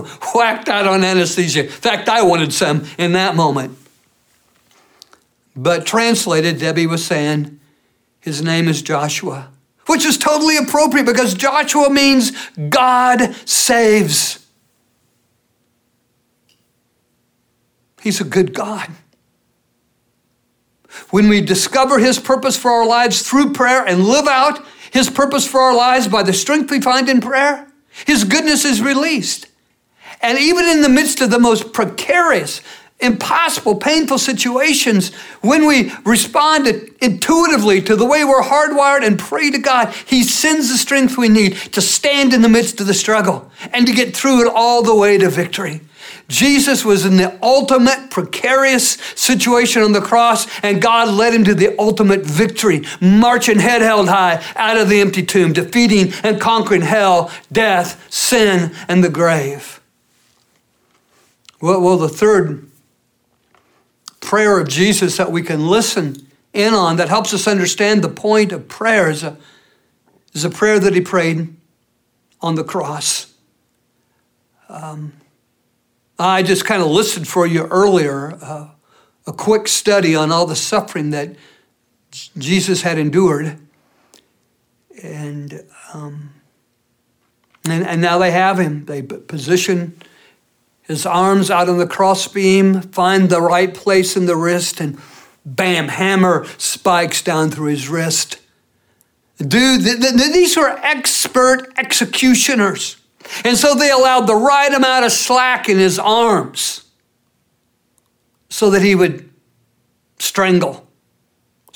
whacked 0.34 0.68
out 0.68 0.86
on 0.86 1.04
anesthesia. 1.04 1.64
In 1.64 1.68
fact, 1.68 2.08
I 2.08 2.22
wanted 2.22 2.52
some 2.52 2.86
in 2.98 3.12
that 3.12 3.36
moment. 3.36 3.78
But 5.56 5.86
translated, 5.86 6.58
Debbie 6.58 6.86
was 6.86 7.04
saying, 7.04 7.60
his 8.24 8.40
name 8.40 8.68
is 8.68 8.80
Joshua, 8.80 9.50
which 9.84 10.06
is 10.06 10.16
totally 10.16 10.56
appropriate 10.56 11.04
because 11.04 11.34
Joshua 11.34 11.90
means 11.90 12.32
God 12.70 13.34
saves. 13.46 14.46
He's 18.00 18.22
a 18.22 18.24
good 18.24 18.54
God. 18.54 18.90
When 21.10 21.28
we 21.28 21.42
discover 21.42 21.98
His 21.98 22.18
purpose 22.18 22.56
for 22.56 22.70
our 22.70 22.86
lives 22.86 23.28
through 23.28 23.52
prayer 23.52 23.84
and 23.86 24.04
live 24.04 24.26
out 24.26 24.64
His 24.90 25.10
purpose 25.10 25.46
for 25.46 25.60
our 25.60 25.76
lives 25.76 26.08
by 26.08 26.22
the 26.22 26.32
strength 26.32 26.70
we 26.70 26.80
find 26.80 27.10
in 27.10 27.20
prayer, 27.20 27.70
His 28.06 28.24
goodness 28.24 28.64
is 28.64 28.80
released. 28.80 29.48
And 30.20 30.38
even 30.38 30.64
in 30.66 30.82
the 30.82 30.88
midst 30.88 31.20
of 31.20 31.30
the 31.30 31.38
most 31.38 31.72
precarious 31.72 32.60
impossible, 33.00 33.76
painful 33.76 34.18
situations, 34.18 35.12
when 35.42 35.66
we 35.66 35.92
respond 36.04 36.66
intuitively 37.00 37.82
to 37.82 37.96
the 37.96 38.06
way 38.06 38.24
we're 38.24 38.40
hardwired 38.40 39.04
and 39.04 39.18
pray 39.18 39.50
to 39.50 39.58
God, 39.58 39.92
He 40.06 40.22
sends 40.22 40.70
the 40.70 40.78
strength 40.78 41.18
we 41.18 41.28
need 41.28 41.54
to 41.72 41.80
stand 41.80 42.32
in 42.32 42.42
the 42.42 42.48
midst 42.48 42.80
of 42.80 42.86
the 42.86 42.94
struggle 42.94 43.50
and 43.72 43.86
to 43.86 43.92
get 43.92 44.16
through 44.16 44.46
it 44.46 44.52
all 44.52 44.82
the 44.82 44.94
way 44.94 45.18
to 45.18 45.28
victory. 45.28 45.80
Jesus 46.28 46.84
was 46.84 47.04
in 47.04 47.16
the 47.16 47.38
ultimate 47.42 48.10
precarious 48.10 48.92
situation 49.14 49.82
on 49.82 49.92
the 49.92 50.00
cross, 50.00 50.46
and 50.62 50.80
God 50.80 51.08
led 51.08 51.34
him 51.34 51.44
to 51.44 51.54
the 51.54 51.78
ultimate 51.78 52.22
victory, 52.22 52.84
marching 53.00 53.58
head 53.58 53.82
held 53.82 54.08
high 54.08 54.42
out 54.56 54.78
of 54.78 54.88
the 54.88 55.00
empty 55.00 55.22
tomb, 55.22 55.52
defeating 55.52 56.12
and 56.22 56.40
conquering 56.40 56.82
hell, 56.82 57.30
death, 57.52 58.10
sin, 58.10 58.74
and 58.88 59.04
the 59.04 59.10
grave. 59.10 59.80
Well, 61.64 61.80
well 61.80 61.96
the 61.96 62.10
third 62.10 62.70
prayer 64.20 64.58
of 64.60 64.68
Jesus 64.68 65.16
that 65.16 65.32
we 65.32 65.40
can 65.40 65.66
listen 65.66 66.30
in 66.52 66.74
on 66.74 66.98
that 66.98 67.08
helps 67.08 67.32
us 67.32 67.48
understand 67.48 68.04
the 68.04 68.10
point 68.10 68.52
of 68.52 68.68
prayer 68.68 69.08
is 69.08 69.22
a, 69.22 69.38
is 70.34 70.44
a 70.44 70.50
prayer 70.50 70.78
that 70.78 70.92
he 70.92 71.00
prayed 71.00 71.56
on 72.42 72.56
the 72.56 72.64
cross. 72.64 73.32
Um, 74.68 75.14
I 76.18 76.42
just 76.42 76.66
kind 76.66 76.82
of 76.82 76.88
listed 76.88 77.26
for 77.26 77.46
you 77.46 77.64
earlier 77.68 78.36
uh, 78.42 78.68
a 79.26 79.32
quick 79.32 79.66
study 79.66 80.14
on 80.14 80.30
all 80.30 80.44
the 80.44 80.56
suffering 80.56 81.12
that 81.12 81.34
Jesus 82.36 82.82
had 82.82 82.98
endured. 82.98 83.58
And, 85.02 85.64
um, 85.94 86.34
and, 87.64 87.86
and 87.86 88.02
now 88.02 88.18
they 88.18 88.32
have 88.32 88.60
him. 88.60 88.84
They 88.84 89.00
position 89.00 89.98
his 90.86 91.06
arms 91.06 91.50
out 91.50 91.68
on 91.68 91.78
the 91.78 91.86
crossbeam, 91.86 92.80
find 92.80 93.28
the 93.28 93.40
right 93.40 93.72
place 93.72 94.16
in 94.16 94.26
the 94.26 94.36
wrist, 94.36 94.80
and 94.80 94.98
bam, 95.44 95.88
hammer 95.88 96.46
spikes 96.58 97.22
down 97.22 97.50
through 97.50 97.70
his 97.70 97.88
wrist. 97.88 98.38
Dude, 99.38 99.82
th- 99.82 100.00
th- 100.00 100.32
these 100.32 100.56
were 100.56 100.78
expert 100.82 101.72
executioners. 101.76 102.96
And 103.44 103.56
so 103.56 103.74
they 103.74 103.90
allowed 103.90 104.26
the 104.26 104.36
right 104.36 104.72
amount 104.72 105.04
of 105.04 105.12
slack 105.12 105.68
in 105.68 105.78
his 105.78 105.98
arms 105.98 106.84
so 108.50 108.70
that 108.70 108.82
he 108.82 108.94
would 108.94 109.30
strangle, 110.18 110.83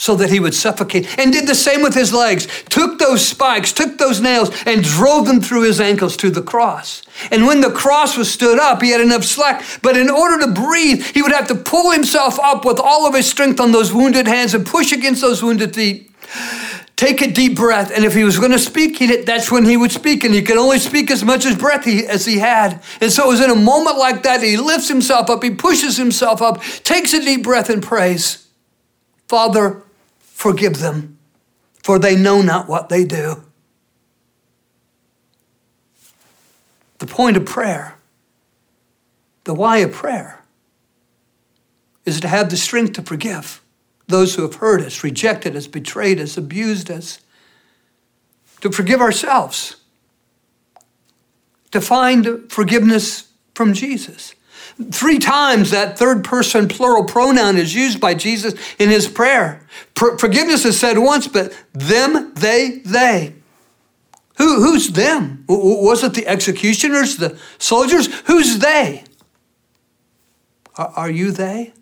so 0.01 0.15
that 0.15 0.31
he 0.31 0.39
would 0.39 0.55
suffocate, 0.55 1.19
and 1.19 1.33
did 1.33 1.49
the 1.49 1.55
same 1.57 1.83
with 1.83 1.93
his 1.93 2.15
legs. 2.15 2.47
Took 2.71 3.01
those 3.01 3.27
spikes, 3.27 3.73
took 3.73 3.99
those 3.99 4.21
nails, 4.21 4.51
and 4.65 4.85
drove 4.85 5.27
them 5.27 5.41
through 5.41 5.63
his 5.63 5.81
ankles 5.81 6.17
to 6.19 6.31
the 6.31 6.41
cross. 6.41 7.03
And 7.33 7.47
when 7.47 7.61
the 7.61 7.73
cross 7.73 8.17
was 8.17 8.31
stood 8.31 8.61
up, 8.61 8.81
he 8.81 8.91
had 8.91 9.01
enough 9.01 9.25
slack. 9.25 9.65
But 9.83 9.97
in 9.97 10.09
order 10.09 10.47
to 10.47 10.53
breathe, 10.53 11.05
he 11.05 11.21
would 11.21 11.33
have 11.33 11.49
to 11.49 11.57
pull 11.57 11.91
himself 11.91 12.39
up 12.39 12.65
with 12.65 12.79
all 12.79 13.09
of 13.09 13.15
his 13.15 13.29
strength 13.29 13.61
on 13.61 13.73
those 13.73 13.93
wounded 13.93 14.29
hands 14.29 14.55
and 14.55 14.65
push 14.65 14.93
against 14.93 15.21
those 15.21 15.43
wounded 15.43 15.75
feet 15.75 16.11
take 16.95 17.23
a 17.23 17.31
deep 17.31 17.57
breath. 17.57 17.93
And 17.95 18.05
if 18.05 18.13
he 18.13 18.25
was 18.25 18.39
going 18.39 18.51
to 18.51 18.59
speak, 18.59 18.99
that's 19.25 19.51
when 19.51 19.65
he 19.65 19.77
would 19.77 19.93
speak. 19.93 20.25
And 20.25 20.35
he 20.35 20.43
could 20.43 20.59
only 20.59 20.79
speak 20.79 21.11
as 21.11 21.25
much 21.25 21.47
as 21.47 21.57
breath 21.57 21.85
he, 21.85 22.05
as 22.05 22.27
he 22.27 22.39
had. 22.39 22.83
And 23.01 23.11
so 23.11 23.25
it 23.25 23.29
was 23.29 23.41
in 23.41 23.51
a 23.51 23.55
moment 23.55 23.99
like 23.99 24.25
that, 24.25 24.43
he 24.43 24.57
lifts 24.57 24.89
himself 24.89 25.31
up, 25.31 25.43
he 25.43 25.51
pushes 25.51 25.97
himself 25.97 26.43
up, 26.43 26.63
takes 26.83 27.13
a 27.15 27.21
deep 27.21 27.45
breath 27.45 27.71
and 27.71 27.83
prays, 27.83 28.49
Father, 29.29 29.85
forgive 30.39 30.79
them, 30.79 31.19
for 31.83 31.99
they 31.99 32.15
know 32.15 32.41
not 32.41 32.69
what 32.69 32.89
they 32.89 33.05
do. 33.05 33.43
The 36.99 37.09
point 37.09 37.37
of 37.37 37.45
prayer, 37.45 37.97
the 39.43 39.53
why 39.53 39.79
of 39.79 39.93
prayer, 39.93 40.45
is 42.07 42.21
to 42.21 42.29
have 42.29 42.51
the 42.51 42.57
strength 42.57 42.93
to 42.93 43.03
forgive 43.03 43.61
those 44.07 44.37
who 44.37 44.43
have 44.43 44.55
hurt 44.55 44.81
us, 44.81 45.03
rejected 45.03 45.57
us, 45.57 45.67
betrayed 45.67 46.21
us, 46.21 46.37
abused 46.37 46.89
us, 46.89 47.19
to 48.61 48.71
forgive 48.71 49.01
ourselves, 49.01 49.77
to 51.73 51.81
find 51.81 52.51
forgiveness 52.51 53.33
from 53.57 53.75
Jesus. 53.75 54.37
Three 54.93 55.19
times 55.19 55.71
that 55.71 55.99
third 55.99 56.23
person 56.23 56.69
plural 56.69 57.05
pronoun 57.05 57.57
is 57.57 57.75
used 57.75 58.01
by 58.01 58.15
Jesus 58.15 58.55
in 58.79 58.91
his 58.91 59.09
prayer. 59.09 59.67
For- 59.97 60.17
forgiveness 60.19 60.65
is 60.65 60.79
said 60.79 60.99
once, 60.99 61.27
but 61.27 61.53
them, 61.73 62.33
they, 62.35 62.81
they. 62.85 63.35
Who, 64.37 64.63
who's 64.63 64.91
them? 64.91 65.45
Was 65.49 66.05
it 66.05 66.15
the 66.15 66.29
executioners, 66.29 67.17
the 67.17 67.37
soldiers? 67.59 68.07
Who's 68.27 68.61
they? 68.61 69.03
Are, 70.77 70.93
are 70.95 71.11
you 71.11 71.33
they? 71.33 71.73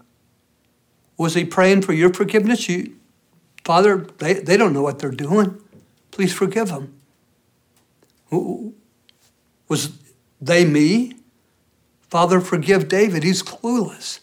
Was 1.19 1.35
he 1.35 1.45
praying 1.45 1.83
for 1.83 1.93
your 1.93 2.15
forgiveness? 2.15 2.67
You, 2.67 2.97
Father, 3.63 4.07
they, 4.19 4.35
they 4.35 4.57
don't 4.57 4.73
know 4.73 4.83
what 4.83 5.01
they're 5.01 5.11
doing. 5.11 5.61
Please 6.13 6.33
forgive 6.33 6.69
them. 6.69 6.99
Was 9.69 9.91
they 10.41 10.65
me? 10.65 11.16
Father, 12.09 12.40
forgive 12.40 12.88
David. 12.88 13.23
He's 13.23 13.42
clueless. 13.42 14.21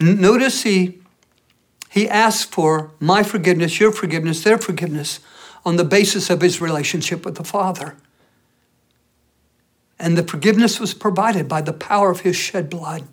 Notice 0.00 0.62
he, 0.62 1.00
he 1.90 2.08
asks 2.08 2.44
for 2.44 2.92
my 2.98 3.22
forgiveness, 3.22 3.78
your 3.78 3.92
forgiveness, 3.92 4.42
their 4.42 4.58
forgiveness 4.58 5.20
on 5.64 5.76
the 5.76 5.84
basis 5.84 6.30
of 6.30 6.40
his 6.40 6.60
relationship 6.60 7.24
with 7.24 7.36
the 7.36 7.44
Father. 7.44 7.96
And 9.98 10.18
the 10.18 10.24
forgiveness 10.24 10.80
was 10.80 10.92
provided 10.92 11.48
by 11.48 11.62
the 11.62 11.72
power 11.72 12.10
of 12.10 12.20
his 12.20 12.36
shed 12.36 12.68
blood. 12.68 13.06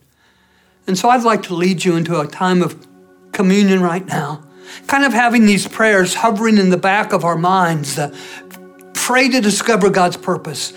And 0.88 0.97
so 0.97 1.10
I'd 1.10 1.23
like 1.23 1.43
to 1.43 1.53
lead 1.53 1.86
you 1.86 1.95
into 1.95 2.19
a 2.19 2.27
time 2.27 2.62
of 2.62 2.88
communion 3.31 3.81
right 3.81 4.05
now, 4.05 4.43
kind 4.88 5.05
of 5.05 5.13
having 5.13 5.45
these 5.45 5.67
prayers 5.67 6.15
hovering 6.15 6.57
in 6.57 6.69
the 6.69 6.77
back 6.77 7.13
of 7.13 7.23
our 7.23 7.38
minds. 7.38 7.95
The, 7.95 8.17
pray 8.93 9.29
to 9.29 9.41
discover 9.41 9.89
God's 9.89 10.17
purpose, 10.17 10.73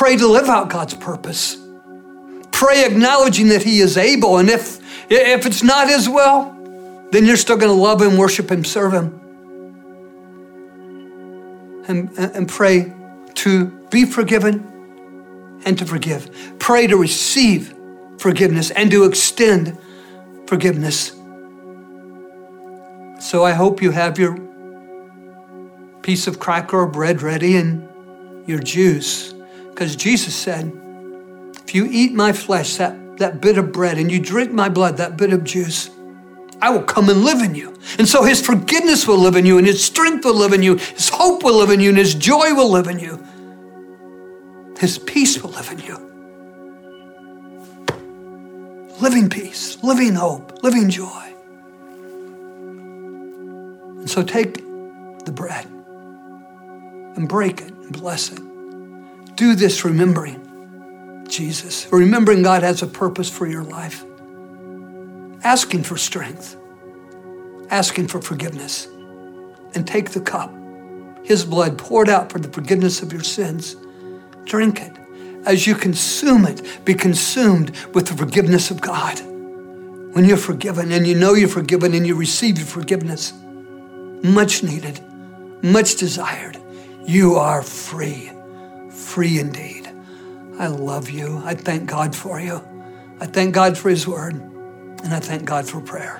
pray 0.00 0.16
to 0.16 0.26
live 0.26 0.48
out 0.48 0.70
God's 0.70 0.94
purpose, 0.94 1.58
pray 2.52 2.86
acknowledging 2.86 3.48
that 3.48 3.62
He 3.62 3.80
is 3.80 3.98
able. 3.98 4.38
And 4.38 4.48
if, 4.48 4.80
if 5.12 5.44
it's 5.44 5.62
not 5.62 5.90
His 5.90 6.08
will, 6.08 6.56
then 7.12 7.26
you're 7.26 7.36
still 7.36 7.58
going 7.58 7.68
to 7.68 7.78
love 7.78 8.00
Him, 8.00 8.16
worship 8.16 8.50
Him, 8.50 8.64
serve 8.64 8.94
Him. 8.94 9.20
And, 11.86 12.18
and 12.18 12.48
pray 12.48 12.94
to 13.34 13.66
be 13.90 14.06
forgiven 14.06 15.60
and 15.66 15.76
to 15.78 15.84
forgive. 15.84 16.58
Pray 16.58 16.86
to 16.86 16.96
receive 16.96 17.74
forgiveness 18.18 18.70
and 18.70 18.90
to 18.92 19.04
extend 19.04 19.76
forgiveness. 20.46 21.12
So 23.20 23.44
I 23.44 23.52
hope 23.52 23.82
you 23.82 23.90
have 23.90 24.18
your 24.18 24.38
piece 26.00 26.26
of 26.26 26.38
cracker 26.38 26.78
or 26.78 26.86
bread 26.86 27.20
ready 27.20 27.54
and 27.56 27.86
your 28.48 28.60
juice. 28.60 29.34
Because 29.80 29.96
Jesus 29.96 30.36
said, 30.36 30.70
if 31.64 31.74
you 31.74 31.88
eat 31.90 32.12
my 32.12 32.34
flesh, 32.34 32.76
that, 32.76 33.16
that 33.16 33.40
bit 33.40 33.56
of 33.56 33.72
bread, 33.72 33.96
and 33.96 34.12
you 34.12 34.20
drink 34.20 34.52
my 34.52 34.68
blood, 34.68 34.98
that 34.98 35.16
bit 35.16 35.32
of 35.32 35.42
juice, 35.42 35.88
I 36.60 36.68
will 36.68 36.82
come 36.82 37.08
and 37.08 37.24
live 37.24 37.40
in 37.40 37.54
you. 37.54 37.74
And 37.98 38.06
so 38.06 38.22
his 38.22 38.44
forgiveness 38.44 39.08
will 39.08 39.16
live 39.16 39.36
in 39.36 39.46
you, 39.46 39.56
and 39.56 39.66
his 39.66 39.82
strength 39.82 40.26
will 40.26 40.34
live 40.34 40.52
in 40.52 40.62
you, 40.62 40.76
his 40.76 41.08
hope 41.08 41.44
will 41.44 41.56
live 41.56 41.70
in 41.70 41.80
you, 41.80 41.88
and 41.88 41.96
his 41.96 42.14
joy 42.14 42.52
will 42.52 42.70
live 42.70 42.88
in 42.88 42.98
you. 42.98 43.26
His 44.78 44.98
peace 44.98 45.42
will 45.42 45.52
live 45.52 45.72
in 45.72 45.78
you 45.78 45.96
living 49.00 49.30
peace, 49.30 49.82
living 49.82 50.14
hope, 50.14 50.62
living 50.62 50.90
joy. 50.90 51.34
And 53.96 54.10
so 54.10 54.22
take 54.22 54.56
the 55.24 55.32
bread 55.32 55.64
and 57.16 57.26
break 57.26 57.62
it 57.62 57.72
and 57.72 57.94
bless 57.94 58.30
it. 58.30 58.49
Do 59.40 59.54
this 59.54 59.86
remembering 59.86 61.24
Jesus, 61.26 61.90
remembering 61.90 62.42
God 62.42 62.62
has 62.62 62.82
a 62.82 62.86
purpose 62.86 63.30
for 63.30 63.46
your 63.46 63.64
life, 63.64 64.04
asking 65.42 65.84
for 65.84 65.96
strength, 65.96 66.58
asking 67.70 68.08
for 68.08 68.20
forgiveness, 68.20 68.84
and 69.74 69.86
take 69.86 70.10
the 70.10 70.20
cup, 70.20 70.54
His 71.24 71.46
blood 71.46 71.78
poured 71.78 72.10
out 72.10 72.30
for 72.30 72.38
the 72.38 72.50
forgiveness 72.50 73.00
of 73.00 73.14
your 73.14 73.22
sins. 73.22 73.76
Drink 74.44 74.82
it 74.82 74.94
as 75.46 75.66
you 75.66 75.74
consume 75.74 76.44
it, 76.44 76.84
be 76.84 76.92
consumed 76.92 77.74
with 77.94 78.08
the 78.08 78.16
forgiveness 78.18 78.70
of 78.70 78.82
God. 78.82 79.18
When 80.14 80.26
you're 80.26 80.36
forgiven 80.36 80.92
and 80.92 81.06
you 81.06 81.14
know 81.14 81.32
you're 81.32 81.48
forgiven 81.48 81.94
and 81.94 82.06
you 82.06 82.14
receive 82.14 82.58
your 82.58 82.66
forgiveness, 82.66 83.32
much 84.22 84.62
needed, 84.62 85.00
much 85.62 85.96
desired, 85.96 86.58
you 87.06 87.36
are 87.36 87.62
free, 87.62 88.32
free 89.10 89.40
indeed. 89.40 89.90
I 90.60 90.68
love 90.68 91.10
you. 91.10 91.42
I 91.44 91.54
thank 91.54 91.90
God 91.90 92.14
for 92.14 92.40
you. 92.40 92.62
I 93.20 93.26
thank 93.26 93.52
God 93.52 93.76
for 93.76 93.90
His 93.90 94.06
Word, 94.06 94.34
and 94.34 95.12
I 95.12 95.18
thank 95.18 95.44
God 95.44 95.68
for 95.68 95.80
prayer. 95.80 96.18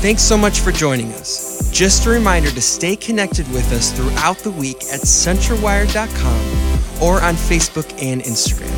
Thanks 0.00 0.22
so 0.22 0.38
much 0.38 0.60
for 0.60 0.72
joining 0.72 1.12
us. 1.12 1.70
Just 1.70 2.06
a 2.06 2.10
reminder 2.10 2.50
to 2.50 2.62
stay 2.62 2.96
connected 2.96 3.46
with 3.52 3.70
us 3.72 3.92
throughout 3.92 4.38
the 4.38 4.50
week 4.50 4.82
at 4.84 5.00
centralwired.com 5.00 7.02
or 7.02 7.20
on 7.20 7.34
Facebook 7.34 7.90
and 8.02 8.22
Instagram. 8.22 8.72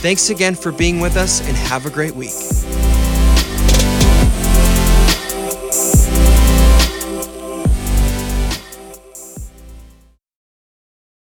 Thanks 0.00 0.30
again 0.30 0.54
for 0.54 0.70
being 0.70 1.00
with 1.00 1.16
us 1.16 1.40
and 1.40 1.56
have 1.56 1.86
a 1.86 1.90
great 1.90 2.14
week. 2.14 2.34